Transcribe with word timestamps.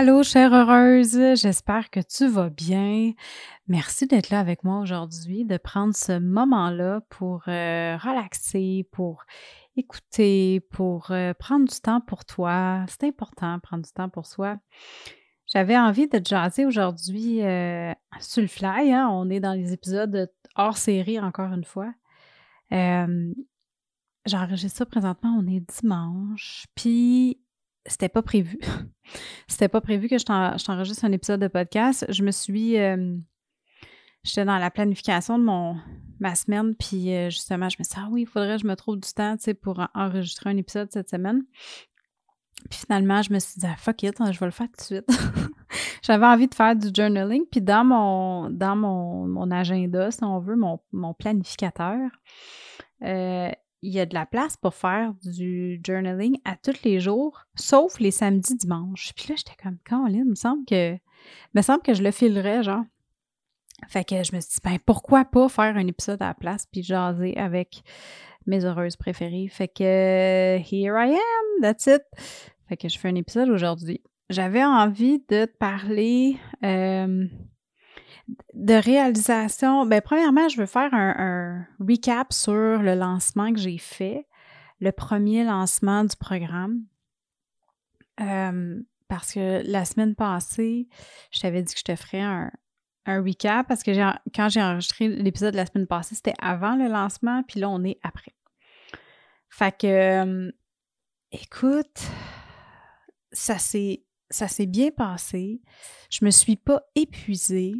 Allô, 0.00 0.22
chère 0.22 0.54
heureuse, 0.54 1.18
j'espère 1.34 1.90
que 1.90 1.98
tu 1.98 2.28
vas 2.28 2.50
bien. 2.50 3.14
Merci 3.66 4.06
d'être 4.06 4.30
là 4.30 4.38
avec 4.38 4.62
moi 4.62 4.78
aujourd'hui, 4.78 5.44
de 5.44 5.56
prendre 5.56 5.92
ce 5.92 6.20
moment-là 6.20 7.00
pour 7.08 7.42
euh, 7.48 7.96
relaxer, 7.96 8.86
pour 8.92 9.24
écouter, 9.74 10.60
pour 10.70 11.10
euh, 11.10 11.34
prendre 11.34 11.66
du 11.66 11.80
temps 11.80 12.00
pour 12.00 12.24
toi. 12.24 12.84
C'est 12.86 13.08
important, 13.08 13.58
prendre 13.58 13.84
du 13.84 13.90
temps 13.90 14.08
pour 14.08 14.26
soi. 14.26 14.58
J'avais 15.46 15.76
envie 15.76 16.06
de 16.06 16.18
te 16.18 16.64
aujourd'hui 16.64 17.42
euh, 17.42 17.92
sur 18.20 18.42
le 18.42 18.46
fly. 18.46 18.92
Hein. 18.92 19.08
On 19.10 19.28
est 19.30 19.40
dans 19.40 19.54
les 19.54 19.72
épisodes 19.72 20.30
hors 20.54 20.76
série 20.76 21.18
encore 21.18 21.52
une 21.52 21.64
fois. 21.64 21.92
J'enregistre 24.26 24.78
ça 24.78 24.86
présentement, 24.86 25.40
on 25.42 25.48
est 25.48 25.68
dimanche. 25.80 26.66
Puis 26.76 27.40
c'était 27.88 28.08
pas 28.08 28.22
prévu. 28.22 28.58
c'était 29.48 29.68
pas 29.68 29.80
prévu 29.80 30.08
que 30.08 30.18
je 30.18 30.24
t'enregistre 30.24 31.04
un 31.04 31.12
épisode 31.12 31.40
de 31.40 31.48
podcast. 31.48 32.06
Je 32.08 32.22
me 32.22 32.30
suis. 32.30 32.78
Euh, 32.78 33.16
j'étais 34.22 34.44
dans 34.44 34.58
la 34.58 34.70
planification 34.70 35.38
de 35.38 35.44
mon 35.44 35.76
ma 36.20 36.34
semaine, 36.34 36.74
puis 36.74 37.14
euh, 37.14 37.30
justement, 37.30 37.68
je 37.68 37.76
me 37.78 37.84
suis 37.84 37.94
dit, 37.94 38.00
ah 38.00 38.08
oui, 38.10 38.22
il 38.22 38.26
faudrait 38.26 38.56
que 38.56 38.62
je 38.62 38.66
me 38.66 38.74
trouve 38.74 38.98
du 38.98 39.08
temps, 39.12 39.36
pour 39.62 39.80
enregistrer 39.94 40.50
un 40.50 40.56
épisode 40.56 40.88
cette 40.92 41.08
semaine. 41.08 41.44
Puis 42.68 42.80
finalement, 42.80 43.22
je 43.22 43.32
me 43.32 43.38
suis 43.38 43.60
dit, 43.60 43.66
ah, 43.66 43.76
fuck 43.76 44.02
it, 44.02 44.16
je 44.18 44.38
vais 44.38 44.46
le 44.46 44.52
faire 44.52 44.66
tout 44.66 44.78
de 44.78 44.82
suite. 44.82 45.08
J'avais 46.02 46.26
envie 46.26 46.48
de 46.48 46.54
faire 46.54 46.74
du 46.74 46.88
journaling, 46.94 47.44
puis 47.50 47.60
dans 47.60 47.84
mon, 47.84 48.50
dans 48.50 48.74
mon, 48.74 49.50
agenda, 49.50 50.10
si 50.10 50.24
on 50.24 50.38
veut, 50.40 50.56
mon, 50.56 50.80
mon 50.92 51.14
planificateur, 51.14 52.10
euh, 53.04 53.50
il 53.82 53.92
y 53.92 54.00
a 54.00 54.06
de 54.06 54.14
la 54.14 54.26
place 54.26 54.56
pour 54.56 54.74
faire 54.74 55.14
du 55.22 55.80
journaling 55.86 56.38
à 56.44 56.56
tous 56.56 56.82
les 56.84 57.00
jours, 57.00 57.44
sauf 57.54 58.00
les 58.00 58.10
samedis, 58.10 58.56
dimanches. 58.56 59.12
Puis 59.14 59.26
là, 59.28 59.34
j'étais 59.36 59.56
comme, 59.62 59.78
Colin, 59.88 60.08
il 60.10 60.24
me 60.24 60.34
semble 60.34 60.64
que, 60.64 60.96
me 61.54 61.62
semble 61.62 61.82
que 61.82 61.94
je 61.94 62.02
le 62.02 62.10
filerais, 62.10 62.62
genre. 62.62 62.84
Fait 63.86 64.04
que 64.04 64.24
je 64.24 64.34
me 64.34 64.40
suis 64.40 64.50
dit, 64.54 64.60
ben, 64.64 64.78
pourquoi 64.84 65.24
pas 65.24 65.48
faire 65.48 65.76
un 65.76 65.86
épisode 65.86 66.20
à 66.20 66.28
la 66.28 66.34
place 66.34 66.66
puis 66.66 66.82
jaser 66.82 67.36
avec 67.36 67.84
mes 68.46 68.64
heureuses 68.64 68.96
préférées. 68.96 69.48
Fait 69.48 69.68
que, 69.68 70.58
here 70.58 70.96
I 70.98 71.12
am, 71.12 71.62
that's 71.62 71.86
it. 71.86 72.02
Fait 72.68 72.76
que 72.76 72.88
je 72.88 72.98
fais 72.98 73.08
un 73.08 73.14
épisode 73.14 73.48
aujourd'hui. 73.50 74.02
J'avais 74.30 74.64
envie 74.64 75.20
de 75.28 75.44
te 75.44 75.46
parler 75.46 76.36
euh, 76.64 77.26
de 78.54 78.74
réalisation, 78.74 79.86
ben 79.86 80.00
premièrement, 80.00 80.48
je 80.48 80.58
veux 80.58 80.66
faire 80.66 80.92
un, 80.92 81.66
recap 81.80 82.32
sur 82.32 82.82
le 82.82 82.94
lancement 82.94 83.52
que 83.52 83.58
j'ai 83.58 83.78
fait, 83.78 84.26
le 84.80 84.92
premier 84.92 85.44
lancement 85.44 86.04
du 86.04 86.16
programme. 86.16 86.82
Euh, 88.20 88.80
parce 89.08 89.32
que 89.32 89.62
la 89.64 89.84
semaine 89.84 90.14
passée, 90.14 90.88
je 91.30 91.40
t'avais 91.40 91.62
dit 91.62 91.72
que 91.72 91.80
je 91.80 91.84
te 91.84 91.96
ferais 91.96 92.20
un, 92.20 92.50
recap 93.06 93.66
parce 93.66 93.82
que 93.82 93.90
quand 94.34 94.50
j'ai 94.50 94.62
enregistré 94.62 95.08
l'épisode 95.08 95.52
de 95.52 95.56
la 95.56 95.64
semaine 95.64 95.86
passée, 95.86 96.14
c'était 96.14 96.34
avant 96.42 96.76
le 96.76 96.88
lancement, 96.88 97.42
puis 97.42 97.58
là, 97.58 97.70
on 97.70 97.82
est 97.82 97.98
après. 98.02 98.34
Fait 99.48 99.74
que, 99.74 99.86
euh, 99.86 100.52
écoute, 101.32 102.02
ça 103.32 103.58
s'est 103.58 104.04
ça 104.30 104.48
s'est 104.48 104.66
bien 104.66 104.90
passé. 104.90 105.62
Je 106.10 106.24
me 106.24 106.30
suis 106.30 106.56
pas 106.56 106.82
épuisée. 106.94 107.74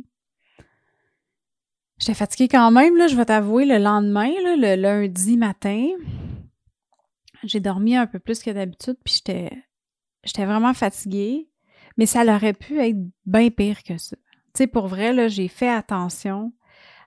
J'étais 1.98 2.14
fatiguée 2.14 2.48
quand 2.48 2.70
même, 2.70 2.96
là, 2.96 3.08
je 3.08 3.16
vais 3.16 3.24
t'avouer, 3.24 3.64
le 3.64 3.78
lendemain, 3.78 4.30
le 4.30 4.76
lundi 4.76 5.36
matin. 5.36 5.88
J'ai 7.42 7.60
dormi 7.60 7.96
un 7.96 8.06
peu 8.06 8.18
plus 8.18 8.40
que 8.42 8.50
d'habitude, 8.50 8.96
puis 9.04 9.20
j'étais, 9.24 10.44
vraiment 10.44 10.74
fatiguée. 10.74 11.48
Mais 11.96 12.06
ça 12.06 12.22
aurait 12.22 12.52
pu 12.52 12.78
être 12.78 12.98
bien 13.26 13.50
pire 13.50 13.82
que 13.82 13.98
ça. 13.98 14.16
Tu 14.54 14.58
sais, 14.58 14.66
pour 14.68 14.86
vrai, 14.86 15.12
là, 15.12 15.26
j'ai 15.26 15.48
fait 15.48 15.68
attention 15.68 16.52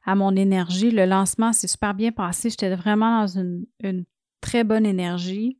à 0.06 0.16
mon 0.16 0.35
énergie. 0.35 0.91
Le 0.91 1.06
lancement 1.06 1.53
s'est 1.53 1.68
super 1.68 1.94
bien 1.94 2.12
passé. 2.12 2.50
J'étais 2.50 2.75
vraiment 2.75 3.22
dans 3.22 3.40
une, 3.40 3.66
très 4.41 4.66
bonne 4.66 4.85
énergie. 4.85 5.58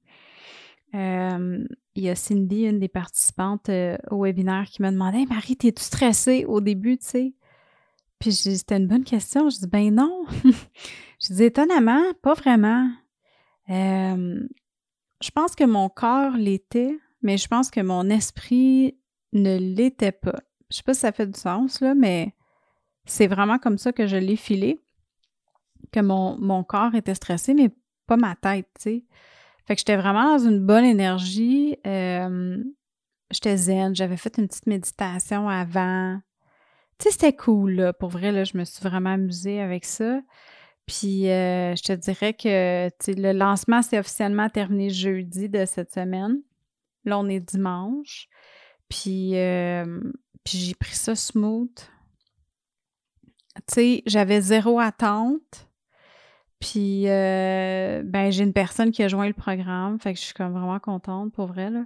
Euh, 0.94 1.66
il 1.96 2.04
y 2.04 2.10
a 2.10 2.16
Cindy, 2.16 2.64
une 2.64 2.80
des 2.80 2.90
participantes 2.90 3.70
euh, 3.70 3.96
au 4.10 4.24
webinaire, 4.24 4.66
qui 4.66 4.82
m'a 4.82 4.92
demandé 4.92 5.26
Marie, 5.26 5.56
t'es-tu 5.56 5.84
stressée 5.84 6.44
au 6.46 6.60
début, 6.60 6.98
tu 6.98 7.06
sais? 7.06 7.34
Puis 8.22 8.34
c'était 8.34 8.78
une 8.78 8.88
bonne 8.88 9.04
question. 9.04 9.50
Je 9.50 9.58
dis 9.58 9.68
ben 9.68 9.94
non. 9.96 10.26
je 10.44 11.34
dis 11.34 11.44
étonnamment, 11.44 12.04
pas 12.22 12.36
vraiment. 12.36 12.90
je 13.68 15.32
pense 15.34 15.56
que 15.56 15.64
mon 15.64 15.90
corps 15.90 16.38
l'était, 16.38 16.96
mais 17.24 17.38
je 17.38 17.48
pense 17.48 17.72
que 17.72 17.82
mon 17.82 18.10
esprit 18.10 18.96
ne 19.34 19.58
l'était 19.58 20.12
pas. 20.12 20.40
Je 20.70 20.78
sais 20.78 20.84
pas 20.84 20.94
si 20.94 21.00
ça 21.02 21.12
fait 21.12 21.26
du 21.26 21.38
sens, 21.38 21.82
là, 21.82 21.96
mais 21.96 22.36
c'est 23.06 23.28
vraiment 23.28 23.58
comme 23.58 23.80
ça 23.80 23.92
que 23.92 24.06
je 24.06 24.18
l'ai 24.18 24.36
filé. 24.36 24.80
Que 25.92 26.00
mon, 26.00 26.38
mon 26.38 26.64
corps 26.64 26.94
était 26.94 27.16
stressé, 27.16 27.56
mais 27.56 27.72
pas 28.06 28.18
ma 28.18 28.36
tête, 28.36 28.68
tu 28.76 28.82
sais. 28.82 29.04
Fait 29.66 29.76
que 29.76 29.80
j'étais 29.80 29.98
vraiment 29.98 30.38
dans 30.38 30.48
une 30.48 30.64
bonne 30.64 30.86
énergie. 30.86 31.76
j'étais 33.32 33.58
zen, 33.58 33.96
j'avais 33.96 34.18
fait 34.18 34.38
une 34.38 34.48
petite 34.48 34.68
méditation 34.68 35.50
avant 35.50 36.20
c'était 37.10 37.34
cool, 37.34 37.72
là. 37.74 37.94
Pour 37.94 38.10
vrai, 38.10 38.46
je 38.46 38.58
me 38.58 38.64
suis 38.64 38.84
vraiment 38.84 39.14
amusée 39.14 39.62
avec 39.62 39.86
ça. 39.86 40.22
Puis, 40.86 41.30
euh, 41.30 41.76
je 41.76 41.84
te 41.84 41.94
dirais 41.94 42.34
que 42.34 42.90
le 43.08 43.32
lancement 43.32 43.82
s'est 43.82 44.00
officiellement 44.00 44.50
terminé 44.50 44.90
jeudi 44.90 45.48
de 45.50 45.66
cette 45.66 45.94
semaine. 45.94 46.42
Là, 47.06 47.18
on 47.18 47.28
est 47.30 47.40
dimanche. 47.40 48.28
Puis, 48.90 49.38
euh, 49.38 50.02
j'ai 50.46 50.76
pris 50.76 50.96
ça 50.96 51.16
smooth. 51.16 51.74
Tu 53.56 53.62
sais, 53.68 54.04
j'avais 54.06 54.42
zéro 54.42 54.80
attente. 54.80 55.70
Puis, 56.60 57.08
euh, 57.08 58.04
ben, 58.06 58.32
j'ai 58.32 58.44
une 58.44 58.54
personne 58.54 58.92
qui 58.92 59.02
a 59.02 59.08
joint 59.08 59.28
le 59.28 59.34
programme. 59.34 60.00
Fait 60.00 60.14
que 60.14 60.20
je 60.20 60.26
suis 60.26 60.34
comme 60.34 60.52
vraiment 60.52 60.80
contente, 60.80 61.34
pour 61.34 61.48
vrai, 61.48 61.70
là. 61.70 61.86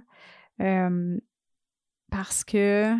parce 2.10 2.44
que 2.44 2.92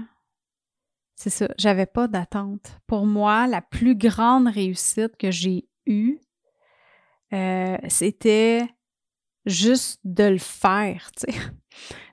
c'est 1.17 1.31
ça, 1.31 1.49
j'avais 1.59 1.87
pas 1.87 2.09
d'attente. 2.09 2.79
Pour 2.87 3.07
moi, 3.07 3.47
la 3.47 3.63
plus 3.63 3.97
grande 3.97 4.49
réussite 4.49 5.17
que 5.17 5.31
j'ai 5.31 5.67
eue, 5.87 6.19
euh, 7.33 7.79
c'était 7.89 8.69
juste 9.47 9.99
de 10.05 10.25
le 10.25 10.39
faire, 10.39 11.11
tu 11.13 11.33
sais. 11.33 11.39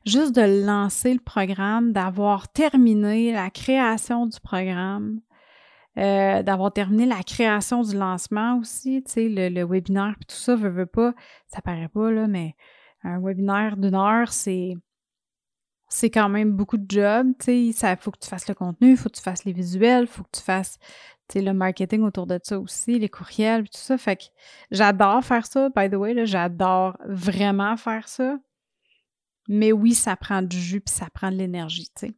Juste 0.06 0.36
de 0.36 0.66
lancer 0.66 1.14
le 1.14 1.22
programme, 1.22 1.94
d'avoir 1.94 2.50
terminé 2.52 3.32
la 3.32 3.50
création 3.50 4.28
du 4.28 4.38
programme, 4.42 5.22
euh, 5.98 6.44
d'avoir 6.44 6.74
terminé 6.74 7.06
la 7.06 7.24
création 7.24 7.82
du 7.82 7.96
lancement 7.96 8.58
aussi, 8.58 9.02
tu 9.06 9.12
sais, 9.14 9.30
le, 9.30 9.64
webinaire, 9.64 10.16
tout 10.28 10.36
ça, 10.36 10.58
veut, 10.58 10.68
veut 10.68 10.86
pas, 10.86 11.14
ça 11.48 11.62
paraît 11.62 11.88
pas, 11.88 12.12
là, 12.12 12.28
mais 12.28 12.56
un 13.04 13.22
webinaire 13.22 13.78
d'une 13.78 13.96
heure, 13.96 14.34
c'est 14.34 14.74
c'est 15.94 16.10
quand 16.10 16.28
même 16.28 16.54
beaucoup 16.54 16.78
de 16.78 16.90
job. 16.90 17.34
Il 17.48 17.72
faut 18.00 18.10
que 18.10 18.18
tu 18.20 18.28
fasses 18.28 18.48
le 18.48 18.56
contenu, 18.56 18.92
il 18.92 18.98
faut 18.98 19.10
que 19.10 19.16
tu 19.16 19.22
fasses 19.22 19.46
les 19.46 19.54
visuels, 19.54 20.06
il 20.06 20.08
faut 20.08 20.24
que 20.24 20.38
tu 20.38 20.42
fasses 20.42 20.80
le 21.36 21.52
marketing 21.52 22.02
autour 22.02 22.26
de 22.26 22.40
ça 22.42 22.60
aussi, 22.60 22.98
les 22.98 23.10
courriels, 23.10 23.66
tout 23.66 23.80
ça. 23.80 23.98
Fait 23.98 24.16
que 24.16 24.24
j'adore 24.72 25.24
faire 25.24 25.46
ça, 25.46 25.70
by 25.76 25.90
the 25.90 25.94
way, 25.94 26.26
j'adore 26.26 26.98
vraiment 27.06 27.78
faire 27.78 28.08
ça. 28.08 28.40
Mais 29.48 29.72
oui, 29.72 29.94
ça 29.94 30.16
prend 30.16 30.42
du 30.42 30.60
jus 30.60 30.82
puis 30.82 30.94
ça 30.94 31.08
prend 31.14 31.32
de 31.32 31.38
l'énergie, 31.38 31.90
tu 31.96 32.08
sais. 32.08 32.14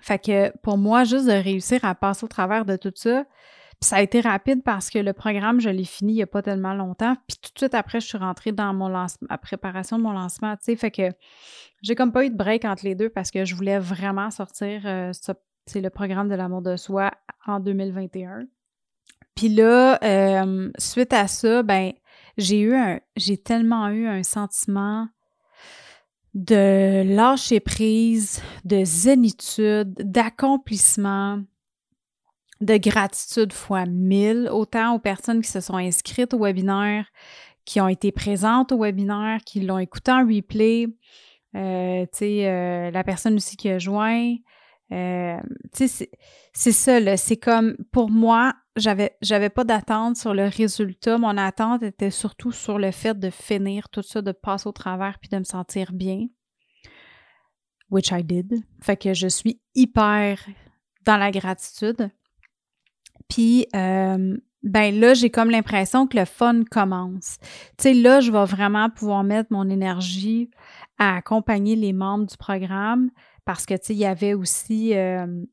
Fait 0.00 0.18
que 0.20 0.56
pour 0.58 0.78
moi, 0.78 1.02
juste 1.02 1.26
de 1.26 1.32
réussir 1.32 1.84
à 1.84 1.96
passer 1.96 2.24
au 2.24 2.28
travers 2.28 2.64
de 2.64 2.76
tout 2.76 2.92
ça, 2.94 3.24
ça 3.80 3.96
a 3.96 4.02
été 4.02 4.20
rapide 4.20 4.62
parce 4.64 4.90
que 4.90 4.98
le 4.98 5.12
programme, 5.12 5.60
je 5.60 5.70
l'ai 5.70 5.84
fini 5.84 6.12
il 6.12 6.16
n'y 6.16 6.22
a 6.22 6.26
pas 6.26 6.42
tellement 6.42 6.74
longtemps. 6.74 7.14
Puis 7.28 7.38
tout 7.40 7.50
de 7.54 7.58
suite 7.58 7.74
après, 7.74 8.00
je 8.00 8.06
suis 8.06 8.18
rentrée 8.18 8.52
dans 8.52 8.74
mon 8.74 8.88
lancement, 8.88 9.28
ma 9.30 9.38
préparation 9.38 9.98
de 9.98 10.02
mon 10.02 10.12
lancement, 10.12 10.56
tu 10.56 10.64
sais. 10.64 10.76
Fait 10.76 10.90
que 10.90 11.10
j'ai 11.82 11.94
comme 11.94 12.12
pas 12.12 12.24
eu 12.24 12.30
de 12.30 12.36
break 12.36 12.64
entre 12.64 12.84
les 12.84 12.94
deux 12.94 13.08
parce 13.08 13.30
que 13.30 13.44
je 13.44 13.54
voulais 13.54 13.78
vraiment 13.78 14.30
sortir 14.30 14.82
euh, 14.84 15.12
c'est 15.66 15.80
le 15.80 15.90
programme 15.90 16.28
de 16.28 16.34
l'amour 16.34 16.62
de 16.62 16.76
soi 16.76 17.12
en 17.46 17.60
2021. 17.60 18.46
Puis 19.34 19.48
là, 19.48 19.98
euh, 20.02 20.70
suite 20.78 21.12
à 21.12 21.28
ça, 21.28 21.62
ben 21.62 21.92
j'ai 22.36 22.60
eu 22.60 22.74
un, 22.74 22.98
j'ai 23.16 23.36
tellement 23.36 23.88
eu 23.88 24.06
un 24.08 24.22
sentiment 24.22 25.08
de 26.34 27.02
lâcher 27.14 27.60
prise, 27.60 28.42
de 28.64 28.84
zénitude, 28.84 29.94
d'accomplissement, 29.98 31.42
de 32.60 32.76
gratitude 32.76 33.52
fois 33.52 33.86
mille, 33.86 34.48
autant 34.50 34.94
aux 34.94 34.98
personnes 34.98 35.42
qui 35.42 35.50
se 35.50 35.60
sont 35.60 35.76
inscrites 35.76 36.34
au 36.34 36.40
webinaire, 36.40 37.06
qui 37.64 37.80
ont 37.80 37.88
été 37.88 38.12
présentes 38.12 38.72
au 38.72 38.82
webinaire, 38.82 39.40
qui 39.44 39.60
l'ont 39.60 39.78
écouté 39.78 40.10
en 40.10 40.26
replay, 40.26 40.88
euh, 41.54 42.06
euh, 42.22 42.90
la 42.90 43.04
personne 43.04 43.34
aussi 43.34 43.56
qui 43.56 43.68
a 43.68 43.78
joint. 43.78 44.34
Euh, 44.90 45.38
c'est 45.72 46.72
ça. 46.72 47.16
C'est 47.16 47.36
comme, 47.36 47.76
pour 47.92 48.10
moi, 48.10 48.54
j'avais, 48.76 49.16
j'avais 49.20 49.50
pas 49.50 49.64
d'attente 49.64 50.16
sur 50.16 50.34
le 50.34 50.46
résultat. 50.48 51.18
Mon 51.18 51.36
attente 51.36 51.82
était 51.82 52.10
surtout 52.10 52.52
sur 52.52 52.78
le 52.78 52.90
fait 52.90 53.18
de 53.18 53.30
finir 53.30 53.88
tout 53.90 54.02
ça, 54.02 54.22
de 54.22 54.32
passer 54.32 54.68
au 54.68 54.72
travers 54.72 55.18
puis 55.18 55.28
de 55.28 55.38
me 55.38 55.44
sentir 55.44 55.92
bien. 55.92 56.26
Which 57.90 58.10
I 58.12 58.22
did. 58.22 58.62
Fait 58.82 58.96
que 58.96 59.14
je 59.14 59.28
suis 59.28 59.60
hyper 59.74 60.38
dans 61.04 61.16
la 61.16 61.30
gratitude. 61.30 62.10
Puis, 63.28 63.66
euh, 63.74 64.36
ben 64.62 64.98
là, 64.98 65.14
j'ai 65.14 65.30
comme 65.30 65.50
l'impression 65.50 66.06
que 66.06 66.16
le 66.16 66.24
fun 66.24 66.62
commence. 66.70 67.38
Tu 67.76 67.82
sais, 67.82 67.94
là, 67.94 68.20
je 68.20 68.32
vais 68.32 68.44
vraiment 68.44 68.90
pouvoir 68.90 69.22
mettre 69.22 69.52
mon 69.52 69.68
énergie 69.68 70.50
à 70.98 71.16
accompagner 71.16 71.76
les 71.76 71.92
membres 71.92 72.26
du 72.26 72.36
programme 72.36 73.10
parce 73.44 73.66
que, 73.66 73.74
tu 73.74 73.80
sais, 73.84 73.94
il 73.94 73.98
y 73.98 74.06
avait 74.06 74.34
aussi, 74.34 74.94
euh, 74.94 75.44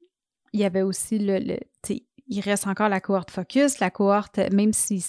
il 0.54 0.60
y 0.60 0.66
avait 0.66 0.82
aussi 0.82 1.20
le, 1.20 1.40
tu 1.40 1.58
sais, 1.86 2.04
il 2.28 2.42
reste 2.42 2.68
encore 2.68 2.90
la 2.90 3.00
cohorte 3.00 3.32
focus, 3.32 3.80
la 3.80 3.92
cohorte, 3.92 4.40
même 4.52 4.74
si 4.74 5.06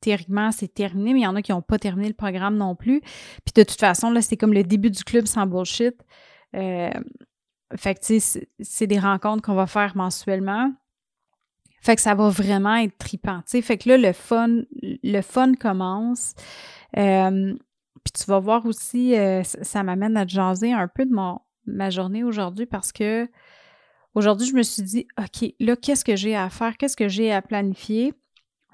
théoriquement 0.00 0.52
c'est 0.52 0.72
terminé, 0.72 1.12
mais 1.12 1.20
il 1.20 1.24
y 1.24 1.26
en 1.26 1.34
a 1.34 1.42
qui 1.42 1.52
n'ont 1.52 1.62
pas 1.62 1.78
terminé 1.78 2.08
le 2.08 2.14
programme 2.14 2.56
non 2.56 2.76
plus. 2.76 3.00
Puis 3.00 3.52
de 3.56 3.62
toute 3.62 3.80
façon, 3.80 4.10
là, 4.10 4.20
c'est 4.20 4.36
comme 4.36 4.52
le 4.52 4.62
début 4.64 4.90
du 4.90 5.02
club 5.04 5.26
sans 5.26 5.46
bullshit. 5.46 5.94
Euh, 6.54 6.90
fait 7.76 7.94
que, 7.94 8.00
tu 8.00 8.20
sais, 8.20 8.48
c'est 8.60 8.86
des 8.86 8.98
rencontres 8.98 9.42
qu'on 9.42 9.54
va 9.54 9.66
faire 9.66 9.96
mensuellement. 9.96 10.72
Fait 11.80 11.96
que 11.96 12.02
ça 12.02 12.14
va 12.14 12.28
vraiment 12.28 12.76
être 12.76 12.96
tripant. 12.98 13.40
sais. 13.46 13.62
Fait 13.62 13.78
que 13.78 13.88
là, 13.88 13.96
le 13.96 14.12
fun, 14.12 14.62
le 14.82 15.20
fun 15.20 15.54
commence. 15.54 16.34
Euh, 16.96 17.54
puis 18.04 18.12
tu 18.12 18.24
vas 18.24 18.38
voir 18.38 18.66
aussi, 18.66 19.16
euh, 19.16 19.42
ça, 19.42 19.82
m'amène 19.82 20.16
à 20.16 20.26
jaser 20.26 20.72
un 20.72 20.88
peu 20.88 21.04
de 21.04 21.12
mon, 21.12 21.38
ma 21.66 21.90
journée 21.90 22.24
aujourd'hui 22.24 22.66
parce 22.66 22.92
que 22.92 23.28
aujourd'hui, 24.14 24.48
je 24.48 24.54
me 24.54 24.62
suis 24.62 24.82
dit, 24.82 25.06
OK, 25.18 25.52
là, 25.60 25.76
qu'est-ce 25.76 26.04
que 26.04 26.16
j'ai 26.16 26.34
à 26.34 26.50
faire? 26.50 26.76
Qu'est-ce 26.76 26.96
que 26.96 27.08
j'ai 27.08 27.32
à 27.32 27.42
planifier? 27.42 28.14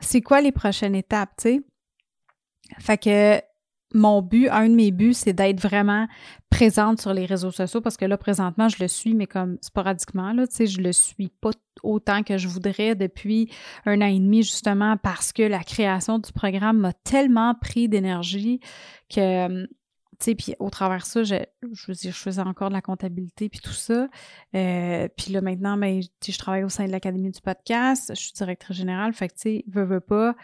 C'est 0.00 0.22
quoi 0.22 0.40
les 0.40 0.52
prochaines 0.52 0.94
étapes, 0.94 1.32
tu 1.38 1.42
sais? 1.42 1.62
Fait 2.78 2.98
que 2.98 3.40
mon 3.94 4.22
but, 4.22 4.48
un 4.48 4.68
de 4.68 4.74
mes 4.74 4.90
buts, 4.90 5.14
c'est 5.14 5.32
d'être 5.32 5.60
vraiment 5.60 6.06
présente 6.54 7.00
sur 7.00 7.12
les 7.12 7.26
réseaux 7.26 7.50
sociaux 7.50 7.80
parce 7.80 7.96
que 7.96 8.04
là, 8.04 8.16
présentement, 8.16 8.68
je 8.68 8.76
le 8.80 8.86
suis, 8.86 9.14
mais 9.14 9.26
comme 9.26 9.58
sporadiquement, 9.60 10.32
là, 10.32 10.46
tu 10.46 10.54
sais, 10.54 10.66
je 10.66 10.80
le 10.80 10.92
suis 10.92 11.28
pas 11.28 11.50
autant 11.82 12.22
que 12.22 12.38
je 12.38 12.46
voudrais 12.46 12.94
depuis 12.94 13.50
un 13.86 14.00
an 14.00 14.06
et 14.06 14.20
demi, 14.20 14.44
justement, 14.44 14.96
parce 14.96 15.32
que 15.32 15.42
la 15.42 15.64
création 15.64 16.20
du 16.20 16.30
programme 16.32 16.78
m'a 16.78 16.92
tellement 16.92 17.56
pris 17.56 17.88
d'énergie 17.88 18.60
que, 19.12 19.64
tu 19.64 19.68
sais, 20.20 20.34
puis 20.36 20.54
au 20.60 20.70
travers 20.70 21.00
de 21.00 21.04
ça, 21.04 21.24
je, 21.24 21.36
je 21.72 22.10
faisais 22.12 22.42
encore 22.42 22.68
de 22.68 22.74
la 22.74 22.82
comptabilité 22.82 23.48
puis 23.48 23.58
tout 23.58 23.72
ça. 23.72 24.06
Euh, 24.54 25.08
puis 25.16 25.32
là, 25.32 25.40
maintenant, 25.40 25.76
ben, 25.76 26.00
je 26.24 26.38
travaille 26.38 26.62
au 26.62 26.68
sein 26.68 26.86
de 26.86 26.92
l'Académie 26.92 27.32
du 27.32 27.40
podcast, 27.40 28.12
je 28.14 28.20
suis 28.20 28.32
directrice 28.32 28.76
générale, 28.76 29.12
fait 29.12 29.26
que, 29.26 29.34
tu 29.34 29.40
sais, 29.40 29.64
veux, 29.66 29.84
veux 29.84 30.00
pas, 30.00 30.36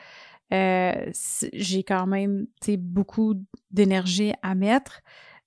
euh, 0.53 1.13
j'ai 1.53 1.85
quand 1.85 2.09
même 2.09 2.49
beaucoup 2.79 3.35
d'énergie 3.71 4.33
à 4.43 4.57
mettre. 4.57 5.03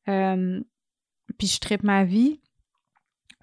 Euh, 0.08 0.62
puis 1.38 1.48
je 1.48 1.60
tripe 1.60 1.84
ma 1.84 2.04
vie. 2.04 2.42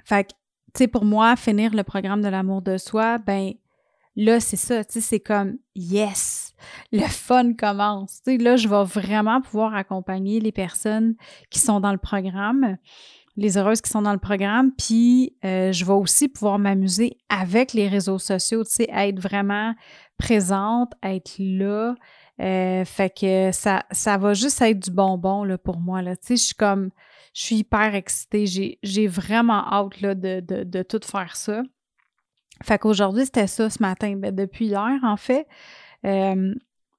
Fait 0.05 0.25
que, 0.25 0.31
tu 0.75 0.79
sais, 0.79 0.89
pour 0.89 1.05
moi, 1.05 1.37
finir 1.37 1.75
le 1.75 1.83
programme 1.83 2.23
de 2.23 2.29
l'amour 2.29 2.63
de 2.63 2.79
soi, 2.79 3.19
ben 3.19 3.53
là, 4.17 4.41
c'est 4.41 4.57
ça, 4.57 4.85
tu 4.85 4.95
sais, 4.95 5.01
c'est 5.01 5.21
comme 5.21 5.59
yes, 5.75 6.55
le 6.93 7.07
fun 7.07 7.55
commence. 7.55 8.23
Tu 8.23 8.33
sais, 8.33 8.39
là, 8.39 8.57
je 8.57 8.69
vais 8.69 8.85
vraiment 8.85 9.41
pouvoir 9.41 9.75
accompagner 9.75 10.41
les 10.41 10.53
personnes 10.53 11.15
qui 11.51 11.59
sont 11.59 11.81
dans 11.81 11.93
le 11.93 11.99
programme 11.99 12.77
les 13.37 13.57
heureuses 13.57 13.81
qui 13.81 13.91
sont 13.91 14.03
dans 14.03 14.13
le 14.13 14.19
programme. 14.19 14.71
Puis, 14.77 15.35
euh, 15.45 15.73
je 15.73 15.85
vais 15.85 15.93
aussi 15.93 16.29
pouvoir 16.29 16.59
m'amuser 16.59 17.17
avec 17.29 17.73
les 17.73 17.89
réseaux 17.89 18.19
sociaux, 18.19 18.65
tu 18.65 18.71
sais, 18.71 18.89
être 18.93 19.19
vraiment 19.19 19.75
présente, 20.19 20.93
être 21.03 21.35
là. 21.39 21.95
Euh, 22.41 22.85
fait 22.85 23.11
que 23.11 23.51
ça, 23.53 23.85
ça 23.91 24.17
va 24.17 24.33
juste 24.35 24.61
être 24.63 24.79
du 24.79 24.91
bonbon 24.91 25.45
là, 25.45 25.59
pour 25.59 25.79
moi. 25.79 26.01
Là. 26.01 26.15
Je 26.29 26.37
suis 26.37 26.55
comme, 26.55 26.91
je 27.35 27.43
suis 27.43 27.57
hyper 27.57 27.95
excitée. 27.95 28.47
J'ai 28.83 29.07
vraiment 29.07 29.67
hâte 29.73 30.01
là, 30.01 30.15
de, 30.15 30.41
de, 30.41 30.65
de, 30.65 30.83
tout 30.83 31.01
faire 31.05 31.37
ça. 31.37 31.63
Fait 32.63 32.79
qu'aujourd'hui, 32.79 33.25
c'était 33.27 33.47
ça 33.47 33.69
ce 33.69 33.83
matin. 33.83 34.17
Ben, 34.17 34.35
depuis 34.35 34.67
hier, 34.67 34.99
en 35.03 35.17
fait, 35.17 35.47
euh, 36.07 36.55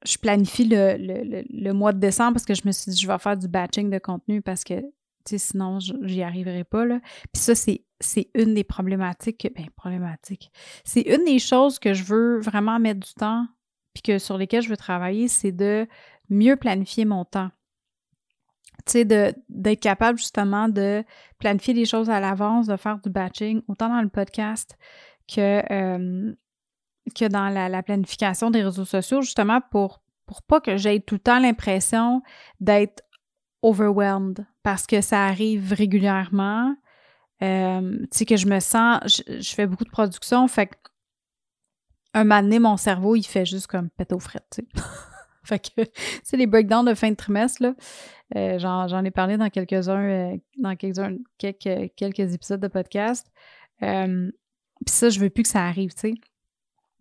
je 0.05 0.17
planifie 0.17 0.65
le, 0.65 0.95
le, 0.97 1.43
le, 1.49 1.73
mois 1.73 1.93
de 1.93 1.99
décembre 1.99 2.33
parce 2.33 2.45
que 2.45 2.55
je 2.55 2.63
me 2.65 2.71
suis 2.71 2.91
dit, 2.91 2.99
je 2.99 3.07
vais 3.07 3.17
faire 3.19 3.37
du 3.37 3.47
batching 3.47 3.89
de 3.89 3.99
contenu 3.99 4.41
parce 4.41 4.63
que 4.63 4.75
sinon, 5.25 5.79
j'y 5.79 6.23
arriverai 6.23 6.63
pas. 6.63 6.85
Là. 6.85 6.99
Puis 7.31 7.41
ça, 7.41 7.55
c'est 7.55 8.29
une 8.33 8.53
des 8.53 8.63
problématiques. 8.63 9.47
Ben, 9.55 9.67
problématique. 9.75 10.51
C'est 10.83 11.01
une 11.01 11.25
des 11.25 11.39
choses 11.39 11.79
que 11.79 11.93
je 11.93 12.03
veux 12.03 12.39
vraiment 12.39 12.79
mettre 12.79 12.99
du 12.99 13.13
temps, 13.13 13.45
puis 13.93 14.01
que 14.03 14.19
sur 14.19 14.37
lesquelles 14.37 14.61
je 14.61 14.69
veux 14.69 14.77
travailler, 14.77 15.27
c'est 15.27 15.51
de 15.51 15.87
mieux 16.29 16.55
planifier 16.55 17.05
mon 17.05 17.25
temps. 17.25 17.49
Tu 18.85 18.93
sais, 18.93 19.05
d'être 19.05 19.79
capable 19.79 20.17
justement 20.17 20.67
de 20.67 21.03
planifier 21.37 21.73
des 21.73 21.85
choses 21.85 22.09
à 22.09 22.19
l'avance, 22.19 22.67
de 22.67 22.77
faire 22.77 22.99
du 22.99 23.09
batching, 23.09 23.61
autant 23.67 23.89
dans 23.89 24.01
le 24.01 24.09
podcast 24.09 24.77
que, 25.27 25.61
euh, 25.71 26.33
que 27.15 27.25
dans 27.27 27.49
la, 27.49 27.69
la, 27.69 27.83
planification 27.83 28.49
des 28.49 28.63
réseaux 28.63 28.85
sociaux, 28.85 29.21
justement 29.21 29.61
pour, 29.69 30.01
pour 30.25 30.41
pas 30.41 30.61
que 30.61 30.77
j'aie 30.77 30.99
tout 30.99 31.15
le 31.15 31.19
temps 31.19 31.39
l'impression 31.39 32.23
d'être 32.59 33.03
overwhelmed 33.61 34.45
parce 34.63 34.87
que 34.87 35.01
ça 35.01 35.25
arrive 35.25 35.73
régulièrement. 35.73 36.75
Euh, 37.43 37.97
tu 38.11 38.19
sais, 38.19 38.25
que 38.25 38.37
je 38.37 38.45
me 38.45 38.59
sens, 38.59 38.99
je, 39.05 39.53
fais 39.55 39.65
beaucoup 39.65 39.83
de 39.83 39.89
production, 39.89 40.47
fait 40.47 40.67
que 40.67 40.75
un 42.13 42.23
moment 42.23 42.59
mon 42.59 42.77
cerveau, 42.77 43.15
il 43.15 43.23
fait 43.23 43.45
juste 43.45 43.67
comme 43.67 43.89
péter 43.89 44.15
aux 44.15 44.19
frettes, 44.19 44.47
tu 44.51 44.61
sais. 44.61 44.83
fait 45.43 45.71
c'est 46.23 46.37
les 46.37 46.47
breakdowns 46.47 46.85
de 46.85 46.93
fin 46.93 47.09
de 47.09 47.15
trimestre, 47.15 47.63
là. 47.63 47.73
Euh, 48.35 48.59
j'en 48.59 49.03
ai 49.03 49.11
parlé 49.11 49.37
dans 49.37 49.49
quelques-uns, 49.49 50.03
euh, 50.03 50.37
dans 50.57 50.75
quelques-uns, 50.75 51.17
quelques, 51.37 52.33
épisodes 52.33 52.61
de 52.61 52.67
podcast. 52.67 53.27
Puis 53.79 54.93
ça, 54.93 55.09
je 55.09 55.19
veux 55.19 55.29
plus 55.29 55.43
que 55.43 55.49
ça 55.49 55.65
arrive, 55.65 55.93
tu 55.93 55.99
sais. 55.99 56.13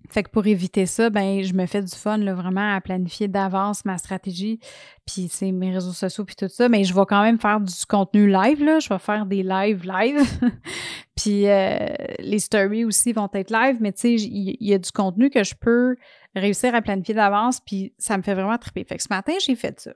Fait 0.08 0.22
que 0.22 0.30
pour 0.30 0.46
éviter 0.46 0.86
ça, 0.86 1.10
ben 1.10 1.42
je 1.42 1.54
me 1.54 1.66
fais 1.66 1.82
du 1.82 1.94
fun 1.94 2.16
là, 2.16 2.34
vraiment 2.34 2.74
à 2.74 2.80
planifier 2.80 3.28
d'avance 3.28 3.84
ma 3.84 3.98
stratégie, 3.98 4.58
puis 5.06 5.28
c'est 5.30 5.52
mes 5.52 5.72
réseaux 5.72 5.92
sociaux 5.92 6.24
puis 6.24 6.34
tout 6.34 6.48
ça, 6.48 6.68
mais 6.68 6.84
je 6.84 6.94
vais 6.94 7.04
quand 7.08 7.22
même 7.22 7.38
faire 7.38 7.60
du 7.60 7.86
contenu 7.88 8.26
live 8.28 8.62
là, 8.64 8.80
je 8.80 8.88
vais 8.88 8.98
faire 8.98 9.26
des 9.26 9.42
lives 9.42 9.84
live. 9.84 10.20
puis 11.14 11.48
euh, 11.48 11.86
les 12.18 12.38
stories 12.38 12.84
aussi 12.84 13.12
vont 13.12 13.28
être 13.34 13.50
live, 13.50 13.76
mais 13.80 13.92
tu 13.92 14.00
sais, 14.00 14.14
il 14.14 14.56
y, 14.60 14.74
a 14.74 14.78
du 14.78 14.90
contenu 14.90 15.30
que 15.30 15.44
je 15.44 15.54
peux 15.54 15.96
réussir 16.34 16.74
à 16.74 16.82
planifier 16.82 17.14
d'avance, 17.14 17.60
puis 17.60 17.94
ça 17.98 18.16
me 18.16 18.22
fait 18.22 18.34
vraiment 18.34 18.58
triper. 18.58 18.84
Fait 18.84 18.96
que 18.96 19.02
ce 19.02 19.08
matin, 19.10 19.34
j'ai 19.44 19.54
fait 19.54 19.78
ça. 19.78 19.92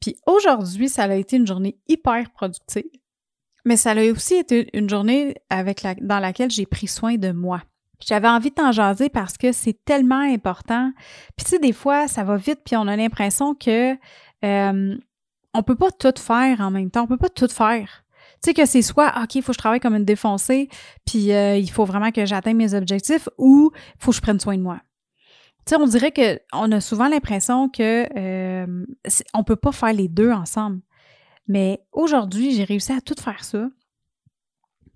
Puis 0.00 0.16
aujourd'hui, 0.26 0.88
ça 0.88 1.04
a 1.04 1.14
été 1.14 1.36
une 1.36 1.46
journée 1.46 1.78
hyper 1.88 2.30
productive, 2.32 2.84
mais 3.64 3.76
ça 3.76 3.92
a 3.92 4.10
aussi 4.10 4.34
été 4.34 4.68
une 4.76 4.90
journée 4.90 5.34
avec 5.48 5.86
dans 6.02 6.18
laquelle 6.18 6.50
j'ai 6.50 6.66
pris 6.66 6.86
soin 6.86 7.16
de 7.16 7.32
moi. 7.32 7.62
J'avais 8.04 8.28
envie 8.28 8.50
de 8.50 8.54
t'en 8.54 8.72
jaser 8.72 9.08
parce 9.08 9.38
que 9.38 9.52
c'est 9.52 9.84
tellement 9.84 10.20
important. 10.20 10.92
Puis 11.36 11.44
tu 11.44 11.50
sais, 11.52 11.58
des 11.58 11.72
fois, 11.72 12.08
ça 12.08 12.24
va 12.24 12.36
vite, 12.36 12.60
puis 12.64 12.76
on 12.76 12.86
a 12.86 12.96
l'impression 12.96 13.54
que 13.54 13.96
euh, 14.44 14.96
on 15.54 15.62
peut 15.62 15.76
pas 15.76 15.90
tout 15.90 16.14
faire 16.20 16.60
en 16.60 16.70
même 16.70 16.90
temps. 16.90 17.04
On 17.04 17.06
peut 17.06 17.16
pas 17.16 17.28
tout 17.28 17.48
faire. 17.48 18.04
Tu 18.42 18.50
sais 18.50 18.54
que 18.54 18.66
c'est 18.66 18.82
soit 18.82 19.14
OK, 19.22 19.36
il 19.36 19.42
faut 19.42 19.52
que 19.52 19.54
je 19.54 19.58
travaille 19.58 19.80
comme 19.80 19.94
une 19.94 20.04
défoncée, 20.04 20.68
puis 21.06 21.32
euh, 21.32 21.56
il 21.56 21.70
faut 21.70 21.84
vraiment 21.84 22.10
que 22.10 22.26
j'atteigne 22.26 22.56
mes 22.56 22.74
objectifs, 22.74 23.28
ou 23.38 23.72
il 23.74 24.02
faut 24.02 24.10
que 24.10 24.16
je 24.16 24.20
prenne 24.20 24.38
soin 24.38 24.56
de 24.56 24.62
moi. 24.62 24.80
Tu 25.64 25.70
sais, 25.74 25.80
on 25.80 25.86
dirait 25.86 26.12
que 26.12 26.38
on 26.52 26.70
a 26.70 26.80
souvent 26.80 27.08
l'impression 27.08 27.68
que 27.68 28.06
euh, 28.16 28.84
on 29.34 29.42
peut 29.42 29.56
pas 29.56 29.72
faire 29.72 29.92
les 29.92 30.08
deux 30.08 30.30
ensemble. 30.30 30.80
Mais 31.48 31.80
aujourd'hui, 31.92 32.52
j'ai 32.52 32.64
réussi 32.64 32.92
à 32.92 33.00
tout 33.00 33.14
faire 33.18 33.42
ça. 33.42 33.68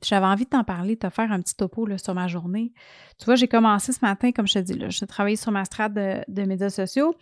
J'avais 0.03 0.27
envie 0.27 0.45
de 0.45 0.51
t'en 0.51 0.65
parler, 0.65 0.95
de 0.95 1.01
te 1.01 1.11
faire 1.11 1.31
un 1.33 1.41
petit 1.41 1.55
topo 1.55 1.87
là, 1.87 1.99
sur 1.99 2.15
ma 2.15 2.29
journée. 2.29 2.73
Tu 3.19 3.25
vois, 3.25 3.35
j'ai 3.35 3.49
commencé 3.49 3.93
ce 3.93 4.01
matin, 4.03 4.33
comme 4.33 4.47
je 4.47 4.55
te 4.55 4.59
dis, 4.59 4.75
là, 4.75 4.89
j'ai 4.89 5.07
travaillé 5.07 5.37
sur 5.37 5.53
ma 5.53 5.65
strate 5.65 5.93
de, 5.93 6.45
médias 6.45 6.71
sociaux. 6.71 7.15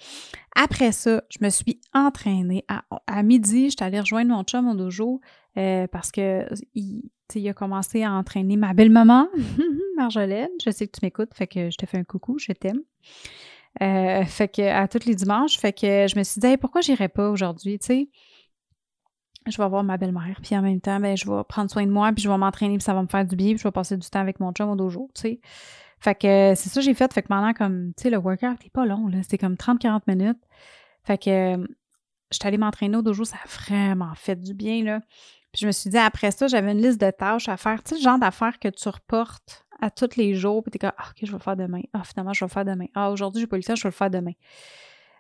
Après 0.55 0.93
ça, 0.93 1.23
je 1.29 1.39
me 1.43 1.51
suis 1.51 1.81
entraînée. 1.93 2.65
À, 3.07 3.23
midi, 3.23 3.71
j'étais 3.71 3.85
allée 3.85 4.01
rejoindre 4.01 4.31
mon 4.31 4.43
chum 4.45 4.69
au 4.69 4.75
dojo 4.75 5.21
euh, 5.57 5.87
parce 5.89 6.11
que 6.13 6.47
il, 6.75 7.49
a 7.49 7.53
commencé 7.53 8.03
à 8.05 8.13
entraîner 8.13 8.57
ma 8.57 8.75
belle-maman, 8.75 9.29
Marjolaine. 9.97 10.49
Je 10.65 10.71
sais 10.71 10.87
que 10.87 10.99
tu 10.99 11.05
m'écoutes, 11.05 11.35
fait 11.35 11.47
que 11.47 11.71
je 11.71 11.77
te 11.77 11.87
fais 11.87 11.99
un 11.99 12.05
coucou, 12.05 12.39
je 12.39 12.53
t'aime. 12.53 12.81
Euh, 13.83 14.25
fait 14.25 14.49
que 14.49 14.63
à 14.63 14.89
tous 14.89 15.05
les 15.07 15.15
dimanches, 15.15 15.59
fait 15.59 15.73
que 15.73 16.07
je 16.09 16.19
me 16.19 16.25
suis 16.25 16.41
dit, 16.41 16.57
pourquoi 16.57 16.81
j'irais 16.81 17.09
pas 17.09 17.31
aujourd'hui, 17.31 17.79
tu 17.79 17.87
sais? 17.87 18.09
Je 19.51 19.61
vais 19.61 19.69
voir 19.69 19.85
ma 19.85 19.97
belle-mère, 19.97 20.39
puis 20.43 20.57
en 20.57 20.63
même 20.63 20.81
temps, 20.81 21.01
ben, 21.01 21.17
je 21.17 21.31
vais 21.31 21.43
prendre 21.49 21.71
soin 21.71 21.87
de 21.87 21.91
moi, 21.91 22.13
puis 22.13 22.23
je 22.23 22.29
vais 22.29 22.39
m'entraîner, 22.39 22.77
puis 22.77 22.85
ça 22.85 22.95
va 22.95 23.03
me 23.03 23.09
faire 23.09 23.25
du 23.25 23.37
bien, 23.37 23.51
puis 23.51 23.59
je 23.59 23.65
vais 23.65 23.73
passer 23.73 23.97
du 23.97 24.09
temps 24.09 24.21
avec 24.21 24.41
mon 24.41 24.53
chum 24.53 24.71
au 24.71 24.77
dojo, 24.77 25.11
tu 25.15 25.21
sais. 25.23 25.41
Fait 26.01 26.15
que 26.15 26.55
c'est 26.55 26.69
ça 26.69 26.81
que 26.81 26.85
j'ai 26.85 26.95
fait. 26.95 27.13
Fait 27.13 27.23
que 27.23 27.29
maintenant, 27.31 27.53
comme, 27.53 27.93
tu 27.97 28.05
sais, 28.05 28.11
le 28.11 28.19
workout 28.19 28.63
n'est 28.63 28.71
pas 28.73 28.87
long, 28.87 29.09
là. 29.09 29.23
C'était 29.23 29.39
comme 29.39 29.55
30-40 29.55 30.03
minutes. 30.07 30.39
Fait 31.05 31.19
que 31.19 31.57
je 32.31 32.37
suis 32.37 32.47
allée 32.47 32.59
m'entraîner 32.59 32.97
au 32.97 33.03
dojo, 33.03 33.25
ça 33.25 33.37
a 33.43 33.49
vraiment 33.49 34.15
fait 34.15 34.37
du 34.37 34.55
bien, 34.55 34.85
là. 34.85 35.01
Puis 35.53 35.63
je 35.63 35.67
me 35.67 35.73
suis 35.73 35.91
dit, 35.91 35.99
après 35.99 36.31
ça, 36.31 36.47
j'avais 36.47 36.73
une 36.73 36.83
liste 36.83 37.01
de 37.01 37.11
tâches 37.11 37.49
à 37.49 37.57
faire. 37.57 37.83
Tu 37.83 37.91
sais, 37.91 37.95
le 37.97 38.03
genre 38.03 38.19
d'affaires 38.19 38.59
que 38.59 38.69
tu 38.69 38.89
reportes 38.89 39.65
à 39.81 39.91
tous 39.91 40.17
les 40.17 40.35
jours, 40.35 40.63
puis 40.63 40.71
t'es 40.71 40.79
comme, 40.79 40.93
ah, 40.99 41.07
OK, 41.11 41.17
je 41.23 41.27
vais 41.27 41.39
le 41.39 41.43
faire 41.43 41.57
demain. 41.57 41.81
Ah, 41.93 42.05
finalement, 42.05 42.33
je 42.33 42.45
vais 42.45 42.49
le 42.49 42.53
faire 42.53 42.65
demain. 42.65 42.87
Ah, 42.95 43.11
aujourd'hui, 43.11 43.41
j'ai 43.41 43.47
pas 43.47 43.57
eu 43.57 43.61
le 43.61 43.65
temps, 43.65 43.75
je 43.75 43.83
vais 43.83 43.89
le 43.89 43.95
faire 43.95 44.11
demain. 44.11 44.33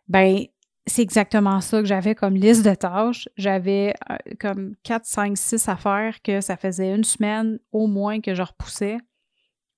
Ben, 0.08 0.44
c'est 0.88 1.02
exactement 1.02 1.60
ça 1.60 1.80
que 1.80 1.86
j'avais 1.86 2.14
comme 2.14 2.34
liste 2.34 2.64
de 2.64 2.74
tâches. 2.74 3.28
J'avais 3.36 3.94
euh, 4.10 4.16
comme 4.40 4.74
4, 4.82 5.04
5, 5.04 5.36
6 5.36 5.68
affaires 5.68 6.20
que 6.22 6.40
ça 6.40 6.56
faisait 6.56 6.94
une 6.94 7.04
semaine 7.04 7.58
au 7.72 7.86
moins 7.86 8.20
que 8.20 8.34
je 8.34 8.42
repoussais. 8.42 8.98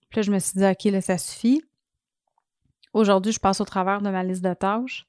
Puis 0.09 0.19
là, 0.19 0.23
je 0.23 0.33
me 0.33 0.38
suis 0.38 0.59
dit, 0.59 0.67
OK, 0.67 0.85
là, 0.85 1.00
ça 1.00 1.19
suffit. 1.19 1.62
Aujourd'hui, 2.93 3.33
je 3.33 3.38
passe 3.38 3.61
au 3.61 3.64
travers 3.64 4.02
de 4.02 4.11
ma 4.11 4.25
liste 4.25 4.43
de 4.43 4.52
tâches. 4.52 5.07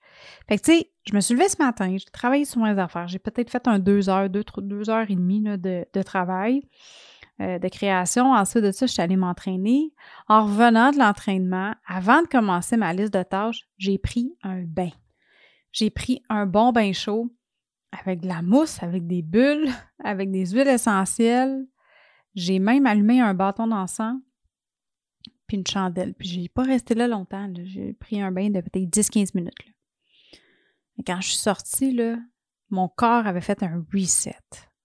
Fait 0.48 0.58
que, 0.58 0.64
tu 0.64 0.72
sais, 0.72 0.92
je 1.08 1.16
me 1.16 1.20
suis 1.20 1.34
levée 1.34 1.50
ce 1.50 1.58
matin, 1.58 1.96
j'ai 1.98 2.06
travaillé 2.12 2.46
sur 2.46 2.62
mes 2.62 2.80
affaires. 2.80 3.08
J'ai 3.08 3.18
peut-être 3.18 3.50
fait 3.50 3.68
un 3.68 3.80
deux 3.80 4.08
heures, 4.08 4.30
deux, 4.30 4.44
deux 4.58 4.90
heures 4.90 5.10
et 5.10 5.16
demie 5.16 5.42
de, 5.42 5.86
de, 5.92 6.04
travail, 6.04 6.62
euh, 7.42 7.58
de 7.58 7.68
création. 7.70 8.34
Ensuite 8.34 8.64
de 8.64 8.72
ça, 8.72 8.86
je 8.86 8.92
suis 8.92 9.02
allée 9.02 9.16
m'entraîner. 9.16 9.94
En 10.28 10.46
revenant 10.46 10.92
de 10.92 11.00
l'entraînement, 11.00 11.74
avant 11.88 12.22
de 12.22 12.28
commencer 12.28 12.78
ma 12.78 12.94
liste 12.94 13.14
de 13.14 13.24
tâches, 13.24 13.64
j'ai 13.80 13.98
pris 13.98 14.32
un 14.44 14.62
bain. 14.62 14.92
J'ai 15.72 15.90
pris 15.90 16.22
un 16.30 16.46
bon 16.46 16.72
bain 16.72 16.94
chaud 16.94 17.34
avec 17.92 18.22
de 18.22 18.28
la 18.28 18.42
mousse, 18.42 18.82
avec 18.84 19.08
des 19.08 19.22
bulles, 19.22 19.70
avec 20.04 20.32
des 20.32 20.48
huiles 20.48 20.68
essentielles. 20.68 21.66
J'ai 22.36 22.60
même 22.60 22.86
allumé 22.86 23.20
un 23.22 23.34
bâton 23.34 23.68
d'encens 23.68 24.18
puis 25.48 25.58
une 25.58 25.68
chandelle. 25.68 26.14
Puis 26.14 26.30
j'ai 26.30 26.48
pas 26.48 26.64
resté 26.64 26.96
là 26.96 27.08
longtemps. 27.10 27.52
J'ai 27.64 27.92
pris 27.94 28.22
un 28.22 28.32
bain 28.32 28.50
de 28.50 28.62
peut-être 28.62 28.90
10-15 28.90 29.32
minutes. 29.36 29.54
Et 30.98 31.04
quand 31.04 31.20
je 31.20 31.28
suis 31.28 31.38
sortie, 31.40 31.92
là, 31.92 32.18
mon 32.70 32.88
corps 32.88 33.28
avait 33.28 33.42
fait 33.42 33.62
un 33.62 33.86
reset. 33.94 34.40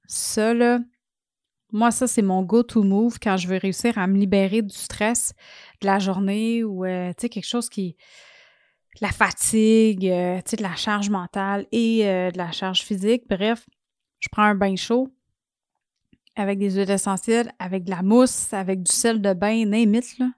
Ça, 0.09 0.55
là, 0.55 0.81
moi, 1.73 1.91
ça, 1.91 2.07
c'est 2.07 2.23
mon 2.23 2.43
go-to 2.43 2.83
move 2.83 3.19
quand 3.21 3.37
je 3.37 3.47
veux 3.47 3.59
réussir 3.59 3.97
à 3.99 4.07
me 4.07 4.17
libérer 4.17 4.63
du 4.63 4.75
stress 4.75 5.35
de 5.81 5.87
la 5.87 5.99
journée 5.99 6.65
ou, 6.65 6.85
euh, 6.85 7.13
quelque 7.13 7.47
chose 7.47 7.69
qui 7.69 7.97
la 9.01 9.11
fatigue, 9.11 10.07
euh, 10.07 10.41
de 10.41 10.63
la 10.63 10.77
charge 10.77 11.11
mentale 11.11 11.67
et 11.73 12.07
euh, 12.07 12.31
de 12.31 12.39
la 12.39 12.53
charge 12.53 12.83
physique. 12.83 13.25
Bref, 13.29 13.67
je 14.21 14.29
prends 14.31 14.45
un 14.45 14.55
bain 14.55 14.77
chaud 14.77 15.09
avec 16.35 16.59
des 16.59 16.73
huiles 16.73 16.91
essentielles, 16.91 17.53
avec 17.59 17.85
de 17.85 17.91
la 17.91 18.03
mousse, 18.03 18.53
avec 18.53 18.83
du 18.83 18.93
sel 18.93 19.23
de 19.23 19.33
bain, 19.33 19.65
name 19.65 20.01
là. 20.19 20.31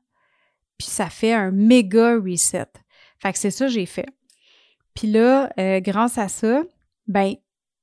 Puis 0.76 0.86
ça 0.88 1.10
fait 1.10 1.32
un 1.32 1.50
méga 1.50 2.16
reset. 2.16 2.68
Fait 3.18 3.32
que 3.32 3.38
c'est 3.38 3.50
ça 3.50 3.66
que 3.66 3.72
j'ai 3.72 3.86
fait. 3.86 4.06
Puis 4.94 5.08
là, 5.08 5.50
euh, 5.58 5.80
grâce 5.80 6.18
à 6.18 6.28
ça, 6.28 6.62
ben 7.08 7.34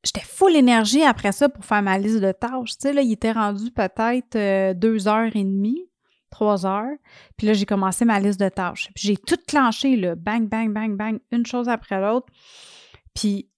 j'étais 0.04 0.22
full 0.22 0.56
énergie 0.56 1.04
après 1.04 1.34
ça 1.34 1.50
pour 1.50 1.66
faire 1.66 1.82
ma 1.82 1.98
liste 1.98 2.22
de 2.22 2.32
tâches. 2.32 2.78
Tu 2.78 2.88
sais, 2.88 2.94
là, 2.94 3.02
il 3.02 3.12
était 3.12 3.34
rendu 3.34 3.72
peut-être 3.72 4.74
deux 4.74 5.08
heures 5.08 5.36
et 5.36 5.44
demie 5.44 5.90
trois 6.36 6.66
heures. 6.66 6.98
Puis 7.38 7.48
là, 7.48 7.54
j'ai 7.54 7.66
commencé 7.66 8.04
ma 8.04 8.20
liste 8.20 8.40
de 8.40 8.50
tâches. 8.50 8.92
Puis 8.94 9.08
j'ai 9.08 9.18
tout 9.18 9.40
clenché, 9.48 9.96
là, 9.96 10.16
bang, 10.16 10.48
bang, 10.48 10.74
bang, 10.74 10.96
bang, 10.96 11.20
une 11.32 11.46
chose 11.46 11.70
après 11.70 12.02
l'autre. 12.02 12.28
Puis 13.14 13.50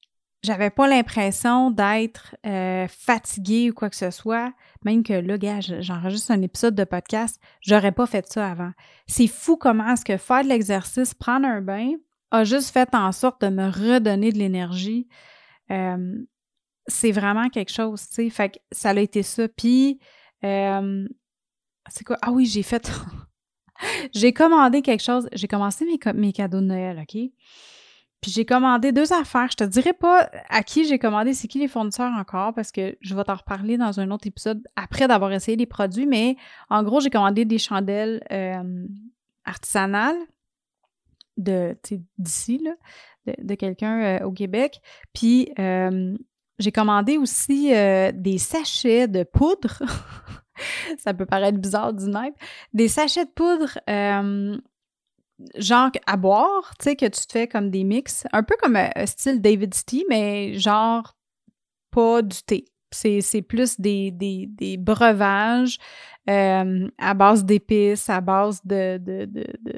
j'avais 0.43 0.69
pas 0.69 0.87
l'impression 0.87 1.71
d'être 1.71 2.35
euh, 2.45 2.87
fatiguée 2.87 3.71
ou 3.71 3.73
quoi 3.73 3.89
que 3.89 3.95
ce 3.95 4.11
soit. 4.11 4.53
Même 4.85 5.03
que 5.03 5.13
là, 5.13 5.37
gars, 5.37 5.59
j'enregistre 5.59 6.31
un 6.31 6.41
épisode 6.43 6.75
de 6.75 6.83
podcast, 6.83 7.41
j'aurais 7.61 7.91
pas 7.91 8.05
fait 8.05 8.25
ça 8.27 8.49
avant. 8.49 8.71
C'est 9.07 9.27
fou 9.27 9.57
comment 9.57 9.91
est-ce 9.91 10.05
que 10.05 10.17
faire 10.17 10.43
de 10.43 10.49
l'exercice, 10.49 11.15
prendre 11.15 11.47
un 11.47 11.61
bain, 11.61 11.93
a 12.29 12.43
juste 12.43 12.71
fait 12.71 12.93
en 12.93 13.11
sorte 13.11 13.41
de 13.41 13.49
me 13.49 13.65
redonner 13.65 14.31
de 14.31 14.37
l'énergie. 14.37 15.07
Euh, 15.71 16.15
c'est 16.85 17.11
vraiment 17.11 17.49
quelque 17.49 17.73
chose, 17.73 18.07
tu 18.07 18.13
sais. 18.13 18.29
Fait 18.29 18.49
que 18.49 18.59
ça 18.71 18.91
a 18.91 18.99
été 18.99 19.23
ça. 19.23 19.47
Puis, 19.47 19.99
euh, 20.43 21.07
c'est 21.89 22.03
quoi? 22.03 22.17
Ah 22.21 22.31
oui, 22.31 22.45
j'ai 22.45 22.63
fait. 22.63 22.91
j'ai 24.13 24.33
commandé 24.33 24.81
quelque 24.81 25.03
chose. 25.03 25.27
J'ai 25.33 25.47
commencé 25.47 25.85
mes, 25.85 25.99
mes 26.13 26.33
cadeaux 26.33 26.59
de 26.61 26.65
Noël, 26.65 26.99
OK? 26.99 27.31
Puis 28.21 28.31
j'ai 28.31 28.45
commandé 28.45 28.91
deux 28.91 29.13
affaires. 29.13 29.47
Je 29.51 29.57
te 29.57 29.63
dirai 29.63 29.93
pas 29.93 30.29
à 30.49 30.63
qui 30.63 30.85
j'ai 30.87 30.97
commandé, 30.97 31.33
c'est 31.33 31.47
qui 31.47 31.59
les 31.59 31.67
fournisseurs 31.67 32.11
encore, 32.13 32.53
parce 32.53 32.71
que 32.71 32.97
je 32.99 33.15
vais 33.15 33.23
t'en 33.23 33.35
reparler 33.35 33.77
dans 33.77 33.99
un 33.99 34.09
autre 34.09 34.25
épisode 34.25 34.61
après 34.75 35.07
d'avoir 35.07 35.31
essayé 35.31 35.55
les 35.55 35.67
produits. 35.67 36.07
Mais 36.07 36.35
en 36.69 36.81
gros, 36.83 36.99
j'ai 36.99 37.11
commandé 37.11 37.45
des 37.45 37.59
chandelles 37.59 38.23
euh, 38.31 38.87
artisanales 39.45 40.17
d'ici, 41.37 42.63
de, 43.27 43.33
de 43.37 43.55
quelqu'un 43.55 44.01
euh, 44.01 44.25
au 44.25 44.31
Québec. 44.31 44.81
Puis 45.13 45.51
euh, 45.59 46.17
j'ai 46.57 46.71
commandé 46.71 47.19
aussi 47.19 47.69
des 47.69 48.37
sachets 48.39 49.07
de 49.07 49.23
poudre. 49.23 49.83
ça 50.97 51.13
peut 51.13 51.25
paraître 51.25 51.57
bizarre 51.57 51.93
du 51.93 52.05
même. 52.05 52.33
Des 52.73 52.87
sachets 52.87 53.25
de 53.25 53.31
poudre, 53.31 53.79
euh, 53.89 54.57
genre 55.55 55.89
à 56.05 56.17
boire, 56.17 56.73
tu 56.79 56.85
sais, 56.85 56.95
que 56.95 57.05
tu 57.05 57.25
te 57.25 57.31
fais 57.31 57.47
comme 57.47 57.69
des 57.69 57.83
mix, 57.83 58.25
un 58.33 58.43
peu 58.43 58.55
comme 58.61 58.75
un 58.75 58.89
euh, 58.97 59.05
style 59.05 59.41
David 59.41 59.73
Tea, 59.85 60.05
mais 60.09 60.53
genre 60.55 61.15
pas 61.91 62.21
du 62.21 62.41
thé. 62.43 62.65
C'est 62.89 63.41
plus 63.41 63.79
des, 63.79 64.11
des, 64.11 64.77
breuvages 64.77 65.77
euh, 66.29 66.87
à 66.97 67.13
base 67.13 67.43
d'épices, 67.43 68.09
à 68.09 68.21
base 68.21 68.61
de, 68.63 68.97
de, 68.97 69.25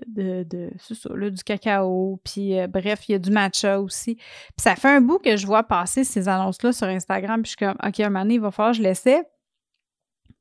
de, 0.07 0.43
de, 0.43 0.69
ça, 0.77 1.09
du 1.09 1.43
cacao, 1.43 2.21
puis 2.23 2.55
bref, 2.67 3.09
il 3.09 3.13
y 3.13 3.15
a 3.15 3.19
du 3.19 3.31
matcha 3.31 3.81
aussi. 3.81 4.15
Puis 4.15 4.53
ça 4.59 4.75
fait 4.75 4.89
un 4.89 5.01
bout 5.01 5.17
que 5.17 5.35
je 5.35 5.47
vois 5.47 5.63
passer 5.63 6.03
ces 6.03 6.27
annonces-là 6.27 6.71
sur 6.71 6.87
Instagram, 6.87 7.41
puis 7.41 7.51
je 7.51 7.57
suis 7.57 7.65
comme, 7.65 7.77
OK, 7.83 7.99
un 7.99 8.09
moment 8.09 8.21
donné, 8.21 8.35
il 8.35 8.41
va 8.41 8.51
falloir 8.51 8.73
que 8.73 8.77
je 8.77 8.83
l'essaie. 8.83 9.25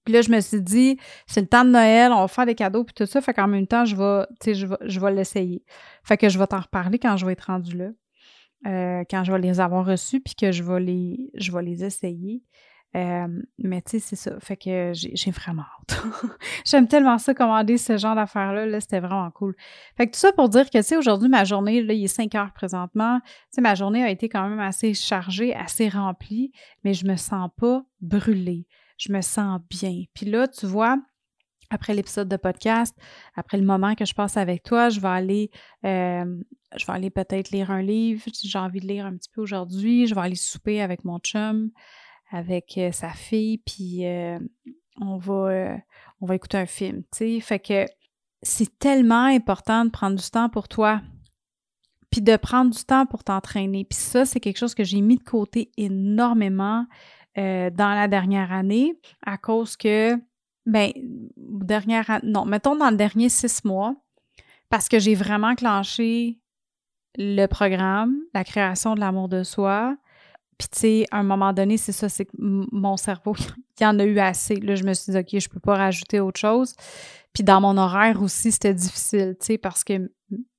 Puis 0.09 0.15
là, 0.15 0.23
je 0.23 0.31
me 0.31 0.41
suis 0.41 0.63
dit, 0.63 0.99
c'est 1.27 1.43
le 1.43 1.49
temps 1.49 1.67
de 1.67 1.71
Noël, 1.71 2.13
on 2.13 2.23
va 2.23 2.29
faire 2.29 2.47
des 2.47 2.55
cadeaux, 2.55 2.83
puis 2.83 2.95
tout 2.95 3.05
ça. 3.05 3.21
Fait 3.21 3.35
qu'en 3.35 3.47
même 3.47 3.67
temps, 3.67 3.85
je 3.85 3.95
vais, 3.95 4.55
je 4.55 4.67
je 4.81 5.01
vais 5.01 5.13
l'essayer. 5.13 5.63
Fait 6.03 6.17
que 6.17 6.31
je 6.31 6.39
vais 6.39 6.47
t'en 6.47 6.61
reparler 6.61 6.99
quand 6.99 7.19
je 7.19 7.27
vais 7.27 7.33
être 7.33 7.43
rendue 7.43 7.77
là, 7.77 7.91
euh, 8.67 9.05
quand 9.11 9.23
je 9.25 9.33
vais 9.33 9.39
les 9.39 9.61
avoir 9.61 9.85
reçus, 9.85 10.21
puis 10.21 10.35
que 10.35 10.51
je 10.51 10.63
vais 10.63 10.81
les, 10.81 11.31
je 11.35 11.53
vais 11.53 11.63
les 11.63 11.85
essayer. 11.85 12.43
Euh, 12.97 13.27
mais 13.59 13.83
tu 13.83 13.91
sais, 13.91 13.99
c'est 13.99 14.17
ça. 14.17 14.41
Fait 14.41 14.57
que 14.57 14.93
j'ai 14.95 15.31
vraiment 15.31 15.65
hâte. 15.79 16.03
J'aime 16.65 16.89
tellement 16.89 17.19
ça, 17.19 17.35
commander 17.35 17.77
ce 17.77 17.99
genre 17.99 18.15
d'affaires-là. 18.15 18.67
-là, 18.67 18.81
C'était 18.81 19.01
vraiment 19.01 19.31
cool. 19.31 19.55
Fait 19.99 20.07
que 20.07 20.13
tout 20.13 20.21
ça 20.21 20.33
pour 20.33 20.49
dire 20.49 20.71
que, 20.71 20.79
tu 20.79 20.85
sais, 20.85 20.97
aujourd'hui, 20.97 21.29
ma 21.29 21.45
journée, 21.45 21.83
là, 21.83 21.93
il 21.93 22.05
est 22.05 22.07
5 22.07 22.35
heures 22.35 22.55
présentement. 22.55 23.21
Tu 23.27 23.31
sais, 23.51 23.61
ma 23.61 23.75
journée 23.75 24.03
a 24.05 24.09
été 24.09 24.31
quand 24.31 24.49
même 24.49 24.61
assez 24.61 24.95
chargée, 24.95 25.55
assez 25.55 25.91
remplie, 25.91 26.51
mais 26.83 26.95
je 26.95 27.07
me 27.07 27.17
sens 27.17 27.51
pas 27.59 27.85
brûlée 28.01 28.67
je 28.99 29.13
me 29.13 29.21
sens 29.21 29.61
bien. 29.71 30.05
Puis 30.13 30.27
là, 30.27 30.47
tu 30.49 30.67
vois, 30.67 30.99
après 31.71 31.95
l'épisode 31.95 32.29
de 32.29 32.37
podcast, 32.37 32.95
après 33.35 33.59
le 33.59 33.65
moment 33.65 33.95
que 33.95 34.05
je 34.05 34.15
passe 34.15 34.37
avec 34.37 34.63
toi, 34.63 34.89
je 34.89 35.01
vais 35.01 35.09
aller, 35.09 35.51
euh, 35.85 36.43
je 36.77 36.87
vais 36.87 36.93
aller 36.93 37.11
peut-être 37.11 37.51
lire 37.51 37.71
un 37.71 37.83
livre. 37.83 38.23
J'ai 38.43 38.59
envie 38.59 38.81
de 38.81 38.87
lire 38.87 39.07
un 39.07 39.17
petit 39.17 39.31
peu 39.31 39.41
aujourd'hui. 39.41 40.07
Je 40.07 40.15
vais 40.15 40.21
aller 40.21 40.35
souper 40.35 40.81
avec 40.81 41.05
mon 41.05 41.19
chum, 41.19 41.71
avec 42.31 42.77
euh, 42.79 42.93
sa 42.93 43.11
fille, 43.11 43.59
puis 43.59 44.07
euh, 44.07 44.39
on 45.01 45.19
va, 45.19 45.77
on 46.21 46.27
va 46.27 46.35
écouter 46.35 46.59
un 46.59 46.67
film. 46.67 47.03
Tu 47.13 47.19
sais, 47.19 47.41
fait 47.41 47.61
que 47.61 47.87
c'est 48.43 48.79
tellement 48.79 49.25
important 49.25 49.85
de 49.85 49.91
prendre 49.91 50.17
du 50.17 50.31
temps 50.31 50.49
pour 50.49 50.69
toi. 50.69 51.01
Puis 52.11 52.23
de 52.23 52.37
prendre 52.37 52.75
du 52.75 52.85
temps 52.85 53.05
pour 53.05 53.23
t'entraîner. 53.23 53.85
Puis 53.85 53.99
ça, 53.99 54.25
c'est 54.25 54.41
quelque 54.41 54.57
chose 54.57 54.75
que 54.75 54.85
j'ai 54.85 55.03
mis 55.03 55.19
de 55.19 55.23
côté 55.23 55.71
énormément 55.77 56.87
euh, 57.37 57.71
dans 57.71 57.95
la 57.95 58.09
dernière 58.09 58.53
année 58.53 58.99
à 59.25 59.37
cause 59.37 59.77
que, 59.77 60.17
ben, 60.67 60.91
dernière, 61.37 62.21
non, 62.23 62.45
mettons 62.45 62.77
dans 62.77 62.91
le 62.91 62.97
dernier 62.97 63.29
six 63.29 63.65
mois, 63.65 63.95
parce 64.71 64.89
que 64.89 64.99
j'ai 64.99 65.15
vraiment 65.15 65.55
clenché 65.55 66.39
le 67.17 67.47
programme, 67.47 68.17
la 68.35 68.45
création 68.45 68.95
de 68.95 69.01
l'amour 69.01 69.29
de 69.29 69.43
soi. 69.43 69.97
Puis, 70.59 70.69
tu 70.69 70.79
sais, 70.79 71.07
à 71.11 71.19
un 71.19 71.23
moment 71.23 71.53
donné, 71.53 71.77
c'est 71.77 71.93
ça, 71.93 72.09
c'est 72.09 72.25
que 72.25 72.37
mon 72.39 72.97
cerveau, 72.97 73.35
il 73.81 73.83
y 73.83 73.87
en 73.87 73.99
a 73.99 74.05
eu 74.05 74.19
assez. 74.19 74.57
Là, 74.57 74.75
je 74.75 74.85
me 74.85 74.93
suis 74.93 75.13
dit, 75.13 75.19
OK, 75.19 75.41
je 75.41 75.49
peux 75.49 75.61
pas 75.61 75.77
rajouter 75.77 76.21
autre 76.21 76.41
chose. 76.41 76.75
Puis, 77.33 77.45
dans 77.45 77.61
mon 77.61 77.77
horaire 77.77 78.21
aussi, 78.23 78.51
c'était 78.51 78.75
difficile, 78.75 79.37
tu 79.41 79.47
sais, 79.47 79.59
parce 79.59 79.85
que 79.85 80.11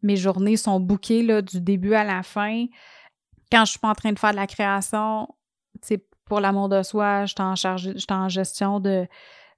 mes 0.01 0.15
journées 0.15 0.57
sont 0.57 0.79
bouquées, 0.79 1.23
là, 1.23 1.41
du 1.41 1.61
début 1.61 1.93
à 1.93 2.03
la 2.03 2.23
fin. 2.23 2.65
Quand 3.51 3.65
je 3.65 3.71
suis 3.71 3.79
pas 3.79 3.89
en 3.89 3.95
train 3.95 4.11
de 4.11 4.19
faire 4.19 4.31
de 4.31 4.37
la 4.37 4.47
création, 4.47 5.27
tu 5.81 5.87
sais, 5.89 6.05
pour 6.29 6.39
l'amour 6.39 6.69
de 6.69 6.81
soi, 6.83 7.25
je 7.25 7.33
suis 7.33 7.43
en 7.43 7.55
charge, 7.55 7.91
j'étais 7.95 8.13
en 8.13 8.29
gestion 8.29 8.79
de, 8.79 9.07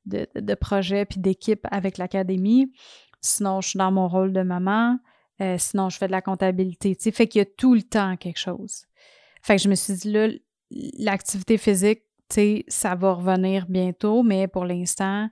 de, 0.06 0.56
projets 0.56 1.06
puis 1.06 1.20
d'équipe 1.20 1.68
avec 1.70 1.98
l'académie. 1.98 2.72
Sinon, 3.20 3.62
je 3.62 3.70
suis 3.70 3.78
dans 3.78 3.92
mon 3.92 4.08
rôle 4.08 4.34
de 4.34 4.42
maman. 4.42 4.98
Euh, 5.42 5.58
sinon, 5.60 5.90
je 5.90 5.98
fais 5.98 6.08
de 6.08 6.12
la 6.12 6.22
comptabilité. 6.22 6.96
Tu 6.96 7.12
fait 7.12 7.28
qu'il 7.28 7.40
y 7.40 7.42
a 7.44 7.46
tout 7.46 7.76
le 7.76 7.84
temps 7.84 8.16
quelque 8.18 8.40
chose. 8.40 8.86
Fait 9.42 9.58
que 9.58 9.62
je 9.62 9.70
me 9.70 9.76
suis 9.76 9.94
dit, 9.94 10.12
là, 10.12 10.28
l'activité 10.98 11.58
physique, 11.58 12.04
ça 12.68 12.96
va 12.96 13.14
revenir 13.14 13.66
bientôt, 13.68 14.24
mais 14.24 14.48
pour 14.48 14.64
l'instant, 14.64 15.30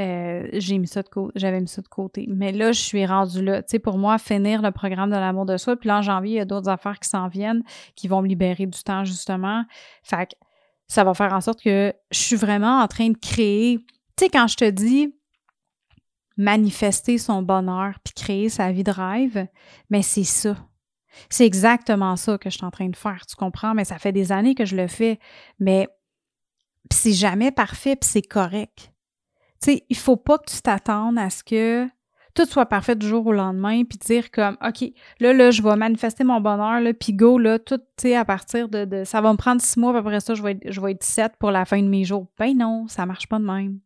euh, 0.00 0.48
j'ai 0.52 0.78
mis 0.78 0.86
ça 0.86 1.02
de 1.02 1.08
côté, 1.08 1.32
j'avais 1.36 1.60
mis 1.60 1.68
ça 1.68 1.80
de 1.80 1.88
côté. 1.88 2.26
Mais 2.28 2.52
là, 2.52 2.72
je 2.72 2.80
suis 2.80 3.06
rendue 3.06 3.42
là. 3.42 3.62
Pour 3.82 3.98
moi, 3.98 4.18
finir 4.18 4.60
le 4.60 4.70
programme 4.70 5.10
de 5.10 5.16
l'amour 5.16 5.46
de 5.46 5.56
soi. 5.56 5.76
Puis 5.76 5.88
là, 5.88 5.98
en 5.98 6.02
janvier, 6.02 6.32
il 6.32 6.38
y 6.38 6.40
a 6.40 6.44
d'autres 6.44 6.68
affaires 6.68 6.98
qui 6.98 7.08
s'en 7.08 7.28
viennent, 7.28 7.62
qui 7.94 8.08
vont 8.08 8.20
me 8.20 8.28
libérer 8.28 8.66
du 8.66 8.82
temps, 8.82 9.04
justement. 9.04 9.64
Fait 10.02 10.26
que 10.26 10.34
ça 10.92 11.04
va 11.04 11.14
faire 11.14 11.32
en 11.32 11.40
sorte 11.40 11.62
que 11.62 11.94
je 12.10 12.18
suis 12.18 12.36
vraiment 12.36 12.82
en 12.82 12.86
train 12.86 13.08
de 13.08 13.16
créer. 13.16 13.78
Tu 13.78 14.24
sais, 14.24 14.28
quand 14.28 14.46
je 14.46 14.56
te 14.56 14.68
dis, 14.68 15.14
manifester 16.36 17.16
son 17.16 17.40
bonheur 17.40 17.98
puis 18.04 18.12
créer 18.12 18.50
sa 18.50 18.72
vie 18.72 18.84
de 18.84 18.90
rêve, 18.90 19.46
mais 19.88 20.02
c'est 20.02 20.24
ça. 20.24 20.54
C'est 21.30 21.46
exactement 21.46 22.16
ça 22.16 22.36
que 22.36 22.50
je 22.50 22.56
suis 22.56 22.66
en 22.66 22.70
train 22.70 22.90
de 22.90 22.96
faire, 22.96 23.24
tu 23.26 23.36
comprends? 23.36 23.72
Mais 23.72 23.86
ça 23.86 23.98
fait 23.98 24.12
des 24.12 24.32
années 24.32 24.54
que 24.54 24.66
je 24.66 24.76
le 24.76 24.86
fais, 24.86 25.18
mais 25.58 25.88
c'est 26.90 27.14
jamais 27.14 27.52
parfait 27.52 27.96
puis 27.96 28.10
c'est 28.10 28.20
correct. 28.20 28.92
Tu 29.62 29.72
sais, 29.72 29.86
il 29.88 29.96
faut 29.96 30.18
pas 30.18 30.36
que 30.36 30.50
tu 30.50 30.60
t'attendes 30.60 31.18
à 31.18 31.30
ce 31.30 31.42
que 31.42 31.88
tout 32.34 32.46
soit 32.46 32.66
parfait 32.66 32.96
du 32.96 33.06
jour 33.06 33.26
au 33.26 33.32
lendemain 33.32 33.84
puis 33.84 33.98
dire 33.98 34.30
comme 34.30 34.56
OK, 34.66 34.84
là 35.20 35.32
là 35.32 35.50
je 35.50 35.62
vais 35.62 35.76
manifester 35.76 36.24
mon 36.24 36.40
bonheur 36.40 36.80
là 36.80 36.94
puis 36.94 37.12
go 37.12 37.38
là 37.38 37.58
tout 37.58 37.78
tu 37.78 37.84
sais 37.98 38.16
à 38.16 38.24
partir 38.24 38.68
de, 38.68 39.04
ça 39.04 39.20
va 39.20 39.32
me 39.32 39.36
prendre 39.36 39.60
six 39.60 39.78
mois 39.78 39.92
puis 39.92 40.00
après 40.00 40.20
ça 40.20 40.34
je 40.34 40.42
vais 40.42 40.52
être, 40.52 40.70
je 40.70 40.80
sept 41.00 41.34
pour 41.38 41.50
la 41.50 41.64
fin 41.64 41.82
de 41.82 41.88
mes 41.88 42.04
jours. 42.04 42.26
Ben 42.38 42.56
non, 42.56 42.86
ça 42.88 43.06
marche 43.06 43.28
pas 43.28 43.38
de 43.38 43.44
même 43.44 43.80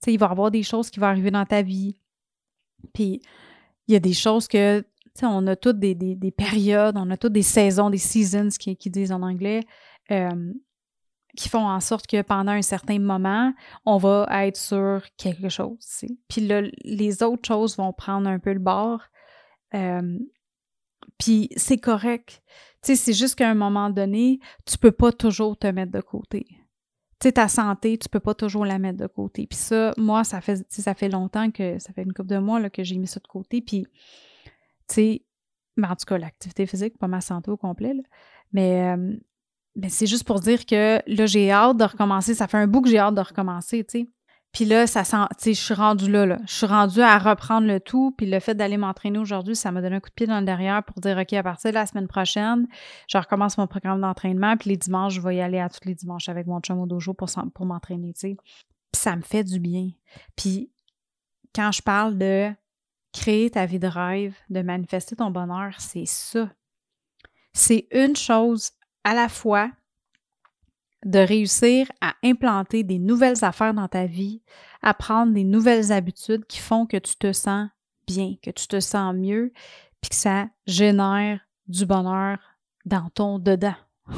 sais, 0.00 0.12
il 0.12 0.18
va 0.18 0.26
y 0.26 0.30
avoir 0.30 0.50
des 0.50 0.62
choses 0.62 0.90
qui 0.90 1.00
vont 1.00 1.06
arriver 1.06 1.30
dans 1.30 1.44
ta 1.44 1.62
vie. 1.62 1.96
Puis, 2.94 3.20
il 3.86 3.92
y 3.92 3.96
a 3.96 4.00
des 4.00 4.12
choses 4.12 4.48
que, 4.48 4.80
tu 4.80 4.86
sais, 5.14 5.26
on 5.26 5.46
a 5.46 5.56
toutes 5.56 5.78
des, 5.78 5.94
périodes, 6.36 6.96
on 6.96 7.10
a 7.10 7.16
toutes 7.16 7.32
des 7.32 7.42
saisons, 7.42 7.90
des 7.90 7.98
seasons, 7.98 8.50
qui, 8.58 8.76
qui 8.76 8.90
disent 8.90 9.12
en 9.12 9.22
anglais, 9.22 9.62
euh, 10.10 10.52
qui 11.38 11.48
font 11.48 11.68
en 11.68 11.78
sorte 11.78 12.06
que 12.08 12.20
pendant 12.22 12.52
un 12.52 12.62
certain 12.62 12.98
moment, 12.98 13.54
on 13.86 13.96
va 13.96 14.26
être 14.44 14.56
sur 14.56 15.02
quelque 15.16 15.48
chose. 15.48 15.78
Puis 16.28 16.40
là, 16.40 16.62
les 16.82 17.22
autres 17.22 17.46
choses 17.46 17.76
vont 17.76 17.92
prendre 17.92 18.28
un 18.28 18.38
peu 18.38 18.52
le 18.52 18.58
bord. 18.58 19.02
Euh, 19.74 20.18
puis 21.16 21.48
c'est 21.56 21.78
correct. 21.78 22.42
Tu 22.82 22.94
sais, 22.94 22.96
c'est 22.96 23.12
juste 23.12 23.36
qu'à 23.36 23.48
un 23.48 23.54
moment 23.54 23.88
donné, 23.88 24.40
tu 24.66 24.78
peux 24.78 24.90
pas 24.90 25.12
toujours 25.12 25.56
te 25.56 25.68
mettre 25.68 25.92
de 25.92 26.00
côté 26.00 26.46
tu 27.20 27.26
sais, 27.26 27.32
ta 27.32 27.48
santé, 27.48 27.98
tu 27.98 28.08
peux 28.08 28.20
pas 28.20 28.34
toujours 28.34 28.64
la 28.64 28.78
mettre 28.78 28.98
de 28.98 29.08
côté. 29.08 29.48
Puis 29.48 29.58
ça, 29.58 29.92
moi, 29.96 30.22
ça 30.22 30.40
fait, 30.40 30.64
ça 30.68 30.94
fait 30.94 31.08
longtemps 31.08 31.50
que, 31.50 31.76
ça 31.80 31.92
fait 31.92 32.04
une 32.04 32.12
couple 32.12 32.28
de 32.28 32.38
mois 32.38 32.60
là, 32.60 32.70
que 32.70 32.84
j'ai 32.84 32.96
mis 32.96 33.08
ça 33.08 33.18
de 33.18 33.26
côté. 33.26 33.60
Puis, 33.60 33.88
tu 34.88 34.94
sais, 34.94 35.22
ben, 35.76 35.90
en 35.90 35.96
tout 35.96 36.04
cas, 36.06 36.16
l'activité 36.16 36.64
physique, 36.66 36.96
pas 36.96 37.08
ma 37.08 37.20
santé 37.20 37.50
au 37.50 37.56
complet, 37.56 37.94
là. 37.94 38.02
Mais, 38.52 38.96
euh, 38.96 39.16
mais 39.78 39.88
c'est 39.88 40.06
juste 40.06 40.24
pour 40.24 40.40
dire 40.40 40.66
que 40.66 41.00
là, 41.06 41.26
j'ai 41.26 41.52
hâte 41.52 41.76
de 41.76 41.84
recommencer. 41.84 42.34
Ça 42.34 42.48
fait 42.48 42.58
un 42.58 42.66
bout 42.66 42.82
que 42.82 42.90
j'ai 42.90 42.98
hâte 42.98 43.14
de 43.14 43.20
recommencer, 43.20 43.84
tu 43.84 44.00
sais. 44.00 44.08
Puis 44.50 44.64
là, 44.64 44.88
ça 44.88 45.04
sent, 45.04 45.24
tu 45.38 45.44
sais, 45.44 45.54
je 45.54 45.60
suis 45.60 45.74
rendue 45.74 46.10
là, 46.10 46.26
là. 46.26 46.38
Je 46.46 46.52
suis 46.52 46.66
rendue 46.66 47.00
à 47.00 47.16
reprendre 47.16 47.66
le 47.66 47.78
tout. 47.78 48.12
Puis 48.16 48.26
le 48.26 48.40
fait 48.40 48.54
d'aller 48.54 48.76
m'entraîner 48.76 49.18
aujourd'hui, 49.18 49.54
ça 49.54 49.70
m'a 49.70 49.80
donné 49.80 49.96
un 49.96 50.00
coup 50.00 50.08
de 50.08 50.14
pied 50.14 50.26
dans 50.26 50.40
le 50.40 50.46
derrière 50.46 50.82
pour 50.82 51.00
dire, 51.00 51.16
OK, 51.16 51.32
à 51.32 51.42
partir 51.44 51.70
de 51.70 51.74
la 51.74 51.86
semaine 51.86 52.08
prochaine, 52.08 52.66
je 53.08 53.18
recommence 53.18 53.56
mon 53.56 53.68
programme 53.68 54.00
d'entraînement. 54.00 54.56
Puis 54.56 54.70
les 54.70 54.76
dimanches, 54.76 55.14
je 55.14 55.20
vais 55.20 55.36
y 55.36 55.40
aller 55.40 55.60
à 55.60 55.68
tous 55.68 55.86
les 55.86 55.94
dimanches 55.94 56.28
avec 56.28 56.48
mon 56.48 56.60
chum 56.60 56.80
au 56.80 56.86
dojo 56.86 57.14
pour, 57.14 57.28
pour 57.54 57.66
m'entraîner, 57.66 58.12
tu 58.14 58.20
sais. 58.20 58.36
Puis 58.90 59.00
ça 59.00 59.14
me 59.14 59.22
fait 59.22 59.44
du 59.44 59.60
bien. 59.60 59.90
Puis 60.34 60.72
quand 61.54 61.70
je 61.70 61.82
parle 61.82 62.18
de 62.18 62.50
créer 63.12 63.50
ta 63.50 63.64
vie 63.64 63.78
de 63.78 63.86
rêve, 63.86 64.34
de 64.50 64.62
manifester 64.62 65.14
ton 65.14 65.30
bonheur, 65.30 65.74
c'est 65.78 66.06
ça. 66.06 66.50
C'est 67.52 67.86
une 67.92 68.16
chose 68.16 68.72
à 69.04 69.14
la 69.14 69.28
fois 69.28 69.70
de 71.04 71.18
réussir 71.18 71.90
à 72.00 72.14
implanter 72.24 72.82
des 72.82 72.98
nouvelles 72.98 73.44
affaires 73.44 73.74
dans 73.74 73.88
ta 73.88 74.06
vie, 74.06 74.42
à 74.82 74.94
prendre 74.94 75.32
des 75.32 75.44
nouvelles 75.44 75.92
habitudes 75.92 76.44
qui 76.46 76.58
font 76.58 76.86
que 76.86 76.96
tu 76.96 77.16
te 77.16 77.32
sens 77.32 77.68
bien, 78.06 78.34
que 78.42 78.50
tu 78.50 78.66
te 78.66 78.80
sens 78.80 79.14
mieux, 79.14 79.52
puis 80.00 80.10
que 80.10 80.16
ça 80.16 80.48
génère 80.66 81.40
du 81.66 81.86
bonheur 81.86 82.38
dans 82.84 83.08
ton 83.10 83.38
dedans. 83.38 83.76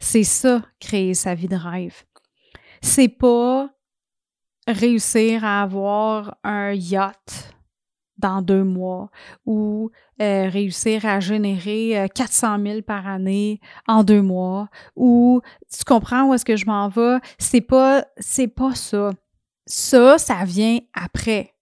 c'est 0.00 0.24
ça, 0.24 0.62
créer 0.78 1.14
sa 1.14 1.34
vie 1.34 1.48
de 1.48 1.56
rêve. 1.56 2.04
C'est 2.82 3.08
pas 3.08 3.70
réussir 4.66 5.44
à 5.44 5.62
avoir 5.62 6.36
un 6.44 6.72
yacht 6.72 7.57
dans 8.18 8.42
deux 8.42 8.64
mois 8.64 9.10
ou 9.46 9.90
euh, 10.20 10.48
réussir 10.48 11.06
à 11.06 11.20
générer 11.20 12.08
400 12.14 12.58
euh, 12.58 12.72
000 12.72 12.82
par 12.82 13.06
année 13.06 13.60
en 13.86 14.04
deux 14.04 14.22
mois 14.22 14.68
ou 14.96 15.40
tu 15.70 15.84
comprends 15.84 16.24
où 16.24 16.34
est-ce 16.34 16.44
que 16.44 16.56
je 16.56 16.66
m'en 16.66 16.88
vais? 16.88 17.18
C'est 17.38 17.60
pas 17.60 18.04
c'est 18.18 18.48
pas 18.48 18.74
ça. 18.74 19.12
Ça 19.66 20.18
ça 20.18 20.44
vient 20.44 20.78
après. 20.94 21.54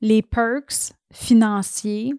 Les 0.00 0.22
perks 0.22 0.92
financiers 1.12 2.14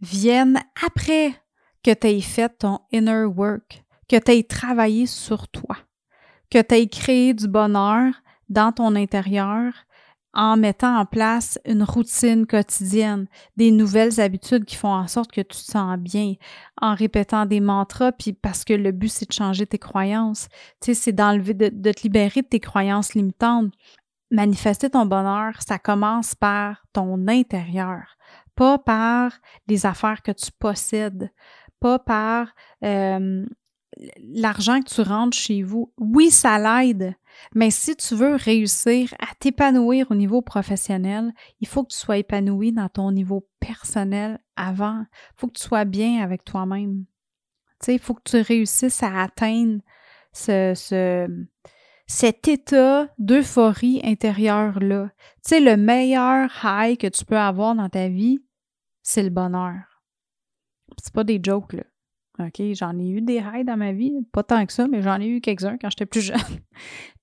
viennent 0.00 0.60
après 0.84 1.34
que 1.82 1.92
tu 1.92 2.06
aies 2.06 2.20
fait 2.20 2.58
ton 2.58 2.80
inner 2.92 3.24
work 3.24 3.84
que 4.08 4.16
tu 4.16 4.32
aies 4.32 4.42
travaillé 4.42 5.06
sur 5.06 5.48
toi 5.48 5.76
que 6.50 6.62
tu 6.62 6.74
aies 6.74 6.88
créé 6.88 7.34
du 7.34 7.48
bonheur 7.48 8.14
dans 8.48 8.70
ton 8.70 8.94
intérieur 8.94 9.72
en 10.34 10.56
mettant 10.56 10.98
en 10.98 11.06
place 11.06 11.58
une 11.64 11.84
routine 11.84 12.46
quotidienne, 12.46 13.26
des 13.56 13.70
nouvelles 13.70 14.20
habitudes 14.20 14.64
qui 14.64 14.76
font 14.76 14.92
en 14.92 15.06
sorte 15.06 15.30
que 15.30 15.40
tu 15.40 15.56
te 15.56 15.70
sens 15.70 15.96
bien, 15.98 16.34
en 16.80 16.94
répétant 16.94 17.46
des 17.46 17.60
mantras, 17.60 18.12
puis 18.12 18.32
parce 18.32 18.64
que 18.64 18.74
le 18.74 18.90
but, 18.90 19.08
c'est 19.08 19.28
de 19.28 19.32
changer 19.32 19.66
tes 19.66 19.78
croyances. 19.78 20.48
Tu 20.80 20.86
sais, 20.86 20.94
c'est 20.94 21.12
d'enlever, 21.12 21.54
de, 21.54 21.92
te 21.92 22.02
libérer 22.02 22.42
de 22.42 22.48
tes 22.48 22.60
croyances 22.60 23.14
limitantes. 23.14 23.72
Manifester 24.30 24.90
ton 24.90 25.06
bonheur, 25.06 25.54
ça 25.62 25.78
commence 25.78 26.34
par 26.34 26.84
ton 26.92 27.28
intérieur, 27.28 28.16
pas 28.56 28.78
par 28.78 29.32
les 29.68 29.86
affaires 29.86 30.22
que 30.22 30.32
tu 30.32 30.50
possèdes, 30.58 31.30
pas 31.78 32.00
par 32.00 32.48
euh, 32.82 33.44
l'argent 34.18 34.80
que 34.80 34.92
tu 34.92 35.00
rentres 35.02 35.36
chez 35.36 35.62
vous. 35.62 35.92
Oui, 35.98 36.30
ça 36.30 36.58
l'aide, 36.58 37.14
mais 37.54 37.70
si 37.70 37.96
tu 37.96 38.14
veux 38.14 38.34
réussir 38.34 39.14
à 39.18 39.34
t'épanouir 39.38 40.10
au 40.10 40.14
niveau 40.14 40.42
professionnel, 40.42 41.32
il 41.60 41.68
faut 41.68 41.84
que 41.84 41.92
tu 41.92 41.98
sois 41.98 42.18
épanoui 42.18 42.72
dans 42.72 42.88
ton 42.88 43.10
niveau 43.12 43.48
personnel 43.60 44.38
avant. 44.56 45.00
Il 45.00 45.34
faut 45.40 45.46
que 45.48 45.58
tu 45.58 45.62
sois 45.62 45.84
bien 45.84 46.22
avec 46.22 46.44
toi-même. 46.44 47.04
Il 47.86 47.98
faut 47.98 48.14
que 48.14 48.22
tu 48.24 48.40
réussisses 48.40 49.02
à 49.02 49.22
atteindre 49.22 49.80
ce, 50.32 50.72
ce 50.74 51.28
cet 52.06 52.48
état 52.48 53.08
d'euphorie 53.18 54.00
intérieure-là. 54.04 55.10
Tu 55.46 55.62
le 55.62 55.76
meilleur 55.76 56.50
high 56.62 56.98
que 56.98 57.06
tu 57.06 57.24
peux 57.24 57.38
avoir 57.38 57.74
dans 57.74 57.88
ta 57.88 58.08
vie, 58.08 58.40
c'est 59.02 59.22
le 59.22 59.30
bonheur. 59.30 60.02
C'est 61.02 61.14
pas 61.14 61.24
des 61.24 61.40
jokes, 61.42 61.72
là. 61.72 61.84
OK, 62.38 62.60
j'en 62.72 62.98
ai 62.98 63.08
eu 63.08 63.20
des 63.20 63.38
highs 63.38 63.64
dans 63.64 63.76
ma 63.76 63.92
vie, 63.92 64.12
pas 64.32 64.42
tant 64.42 64.66
que 64.66 64.72
ça, 64.72 64.88
mais 64.88 65.02
j'en 65.02 65.20
ai 65.20 65.26
eu 65.26 65.40
quelques-uns 65.40 65.78
quand 65.78 65.90
j'étais 65.90 66.06
plus 66.06 66.20
jeune. 66.20 66.38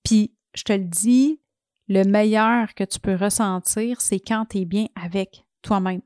Puis, 0.02 0.34
je 0.54 0.62
te 0.62 0.72
le 0.72 0.84
dis, 0.84 1.40
le 1.88 2.04
meilleur 2.04 2.74
que 2.74 2.84
tu 2.84 2.98
peux 2.98 3.14
ressentir, 3.14 4.00
c'est 4.00 4.20
quand 4.20 4.46
tu 4.46 4.58
es 4.58 4.64
bien 4.64 4.86
avec 4.94 5.44
toi-même. 5.60 6.02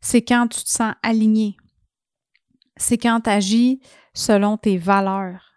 C'est 0.00 0.22
quand 0.22 0.48
tu 0.48 0.62
te 0.62 0.68
sens 0.68 0.94
aligné. 1.02 1.56
C'est 2.76 2.98
quand 2.98 3.20
tu 3.22 3.30
agis 3.30 3.80
selon 4.14 4.56
tes 4.56 4.76
valeurs. 4.76 5.54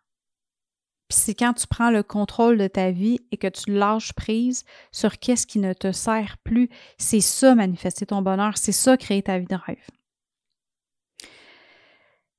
Puis 1.10 1.20
c'est 1.20 1.36
quand 1.36 1.54
tu 1.54 1.68
prends 1.68 1.90
le 1.90 2.04
contrôle 2.04 2.58
de 2.58 2.68
ta 2.68 2.92
vie 2.92 3.20
et 3.32 3.38
que 3.38 3.48
tu 3.48 3.72
lâches 3.72 4.14
prise 4.14 4.66
sur 4.92 5.20
qu'est-ce 5.20 5.48
qui 5.48 5.60
ne 5.60 5.74
te 5.74 5.94
sert 5.94 6.38
plus. 6.44 6.70
C'est 6.98 7.22
ça 7.22 7.56
manifester 7.56 8.06
ton 8.06 8.22
bonheur, 8.22 8.58
c'est 8.58 8.74
ça 8.74 8.98
créer 8.98 9.24
ta 9.24 9.40
vie 9.40 9.48
de 9.48 9.56
rêve. 9.56 9.78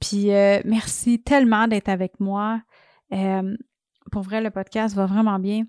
Puis 0.00 0.32
euh, 0.32 0.60
merci 0.64 1.20
tellement 1.22 1.68
d'être 1.68 1.88
avec 1.88 2.18
moi. 2.20 2.62
Euh, 3.12 3.56
pour 4.10 4.22
vrai, 4.22 4.40
le 4.40 4.50
podcast 4.50 4.94
va 4.94 5.06
vraiment 5.06 5.38
bien. 5.38 5.64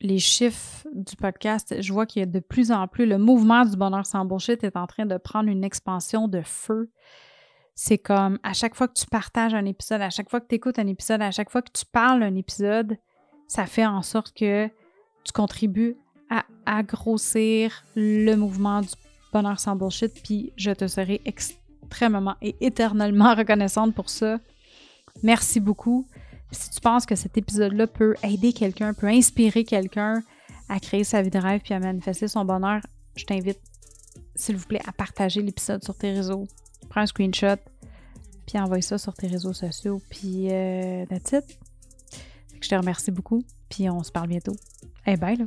Les 0.00 0.18
chiffres 0.18 0.86
du 0.92 1.16
podcast, 1.16 1.74
je 1.80 1.92
vois 1.92 2.06
qu'il 2.06 2.20
y 2.20 2.22
a 2.22 2.26
de 2.26 2.38
plus 2.38 2.70
en 2.70 2.86
plus, 2.86 3.04
le 3.04 3.18
mouvement 3.18 3.64
du 3.64 3.76
bonheur 3.76 4.06
sans 4.06 4.24
bullshit 4.24 4.62
est 4.62 4.76
en 4.76 4.86
train 4.86 5.06
de 5.06 5.16
prendre 5.16 5.48
une 5.48 5.64
expansion 5.64 6.28
de 6.28 6.40
feu. 6.42 6.90
C'est 7.74 7.98
comme 7.98 8.38
à 8.44 8.52
chaque 8.52 8.76
fois 8.76 8.86
que 8.86 8.94
tu 8.94 9.06
partages 9.06 9.54
un 9.54 9.64
épisode, 9.64 10.00
à 10.00 10.10
chaque 10.10 10.30
fois 10.30 10.40
que 10.40 10.46
tu 10.46 10.54
écoutes 10.54 10.78
un 10.78 10.86
épisode, 10.86 11.20
à 11.20 11.32
chaque 11.32 11.50
fois 11.50 11.62
que 11.62 11.72
tu 11.72 11.84
parles 11.84 12.22
un 12.22 12.36
épisode, 12.36 12.96
ça 13.48 13.66
fait 13.66 13.86
en 13.86 14.02
sorte 14.02 14.32
que 14.36 14.68
tu 15.24 15.32
contribues 15.32 15.96
à, 16.30 16.82
grossir 16.82 17.84
le 17.96 18.34
mouvement 18.34 18.82
du 18.82 18.90
Bonheur 19.32 19.58
sans 19.58 19.76
bullshit, 19.76 20.12
puis 20.22 20.52
je 20.56 20.70
te 20.70 20.86
serai 20.86 21.20
extrêmement 21.24 22.34
et 22.40 22.56
éternellement 22.60 23.34
reconnaissante 23.36 23.94
pour 23.94 24.10
ça. 24.10 24.38
Merci 25.22 25.60
beaucoup. 25.60 26.06
Si 26.50 26.70
tu 26.70 26.80
penses 26.80 27.04
que 27.04 27.14
cet 27.14 27.36
épisode-là 27.36 27.86
peut 27.86 28.14
aider 28.22 28.52
quelqu'un, 28.52 28.94
peut 28.94 29.08
inspirer 29.08 29.64
quelqu'un 29.64 30.22
à 30.68 30.80
créer 30.80 31.04
sa 31.04 31.22
vie 31.22 31.30
de 31.30 31.38
rêve 31.38 31.60
puis 31.62 31.74
à 31.74 31.80
manifester 31.80 32.28
son 32.28 32.44
bonheur, 32.44 32.80
je 33.16 33.24
t'invite, 33.24 33.60
s'il 34.34 34.56
vous 34.56 34.66
plaît, 34.66 34.82
à 34.86 34.92
partager 34.92 35.42
l'épisode 35.42 35.82
sur 35.82 35.96
tes 35.96 36.12
réseaux. 36.12 36.46
Prends 36.88 37.02
un 37.02 37.06
screenshot, 37.06 37.56
puis 38.46 38.58
envoie 38.58 38.80
ça 38.80 38.98
sur 38.98 39.14
tes 39.14 39.26
réseaux 39.26 39.52
sociaux, 39.52 40.00
puis 40.08 40.50
euh, 40.50 41.04
that's 41.06 41.32
it. 41.32 41.58
Je 42.60 42.68
te 42.68 42.74
remercie 42.74 43.10
beaucoup, 43.10 43.42
puis 43.68 43.88
on 43.90 44.02
se 44.02 44.10
parle 44.10 44.28
bientôt. 44.28 44.56
Eh 45.06 45.10
hey, 45.10 45.36
là! 45.36 45.44